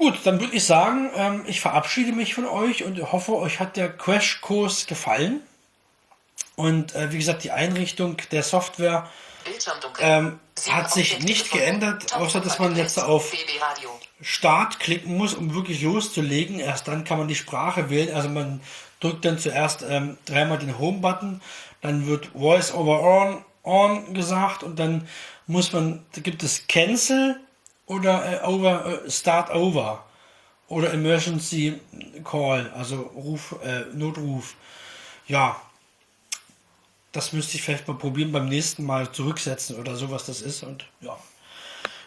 Gut, 0.00 0.20
dann 0.24 0.40
würde 0.40 0.56
ich 0.56 0.64
sagen, 0.64 1.10
ähm, 1.14 1.44
ich 1.46 1.60
verabschiede 1.60 2.12
mich 2.12 2.34
von 2.34 2.46
euch 2.46 2.84
und 2.84 3.12
hoffe, 3.12 3.36
euch 3.36 3.60
hat 3.60 3.76
der 3.76 3.94
Crashkurs 3.94 4.86
gefallen. 4.86 5.42
Und 6.60 6.94
äh, 6.94 7.10
wie 7.10 7.16
gesagt, 7.16 7.42
die 7.42 7.52
Einrichtung 7.52 8.18
der 8.32 8.42
Software 8.42 9.08
ähm, 9.98 10.38
hat 10.68 10.92
sich 10.92 11.20
nicht 11.20 11.50
geändert, 11.52 12.14
außer 12.14 12.42
dass 12.42 12.58
man 12.58 12.76
jetzt 12.76 12.98
auf 12.98 13.32
Start 14.20 14.78
klicken 14.78 15.16
muss, 15.16 15.32
um 15.32 15.54
wirklich 15.54 15.80
loszulegen. 15.80 16.60
Erst 16.60 16.86
dann 16.86 17.04
kann 17.04 17.16
man 17.16 17.28
die 17.28 17.34
Sprache 17.34 17.88
wählen. 17.88 18.14
Also 18.14 18.28
man 18.28 18.60
drückt 19.00 19.24
dann 19.24 19.38
zuerst 19.38 19.82
ähm, 19.88 20.18
dreimal 20.26 20.58
den 20.58 20.78
Home-Button, 20.78 21.40
dann 21.80 22.06
wird 22.06 22.26
Voice 22.34 22.74
over 22.74 23.00
on, 23.00 23.44
on 23.62 24.12
gesagt 24.12 24.62
und 24.62 24.78
dann 24.78 25.08
muss 25.46 25.72
man, 25.72 26.04
da 26.12 26.20
gibt 26.20 26.42
es 26.42 26.66
Cancel 26.68 27.40
oder 27.86 28.42
äh, 28.42 28.46
over, 28.46 28.84
äh, 29.06 29.10
Start 29.10 29.50
over 29.54 30.04
oder 30.68 30.92
Emergency 30.92 31.80
Call, 32.22 32.70
also 32.76 33.00
Ruf, 33.00 33.56
äh, 33.64 33.86
Notruf. 33.94 34.56
Ja, 35.26 35.56
das 37.12 37.32
müsste 37.32 37.56
ich 37.56 37.62
vielleicht 37.62 37.88
mal 37.88 37.98
probieren 37.98 38.32
beim 38.32 38.48
nächsten 38.48 38.84
Mal 38.84 39.10
zurücksetzen 39.10 39.76
oder 39.76 39.96
sowas 39.96 40.26
das 40.26 40.42
ist 40.42 40.62
und 40.62 40.86
ja. 41.00 41.18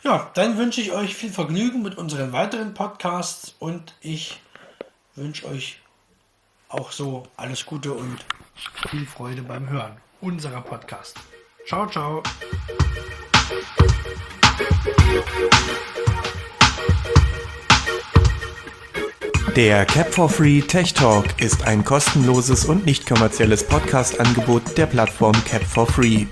Ja, 0.04 0.32
dann 0.34 0.58
wünsche 0.58 0.82
ich 0.82 0.92
euch 0.92 1.16
viel 1.16 1.32
Vergnügen 1.32 1.82
mit 1.82 1.98
unseren 1.98 2.34
weiteren 2.34 2.74
Podcasts 2.74 3.56
und 3.60 3.96
ich 4.02 4.42
wünsche 5.16 5.48
euch 5.48 5.80
auch 6.68 6.92
so 6.92 7.24
alles 7.38 7.66
Gute 7.66 7.94
und 7.94 8.18
viel 8.89 9.06
Freude 9.06 9.44
beim 9.44 9.70
Hören 9.70 9.96
unserer 10.20 10.62
Podcast. 10.62 11.18
Ciao, 11.66 11.88
ciao. 11.88 12.22
Der 19.56 19.86
Cap 19.86 20.12
for 20.12 20.30
Free 20.30 20.62
Tech 20.62 20.96
Talk 20.96 21.39
ist 21.39 21.68
ein 21.68 21.86
kostenloses 21.86 22.66
und 22.66 22.88
nicht 22.88 23.06
kommerzielles 23.06 23.63
Podcast-Angebot 23.63 24.76
der 24.80 24.88
Plattform 24.88 25.36
Cap 25.46 25.63
for 25.63 25.86
Free. 25.86 26.26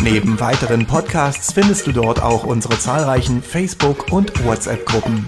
Neben 0.02 0.40
weiteren 0.40 0.86
Podcasts 0.86 1.52
findest 1.52 1.86
du 1.86 1.92
dort 1.92 2.22
auch 2.22 2.44
unsere 2.44 2.78
zahlreichen 2.78 3.42
Facebook- 3.42 4.10
und 4.10 4.46
WhatsApp-Gruppen. 4.46 5.26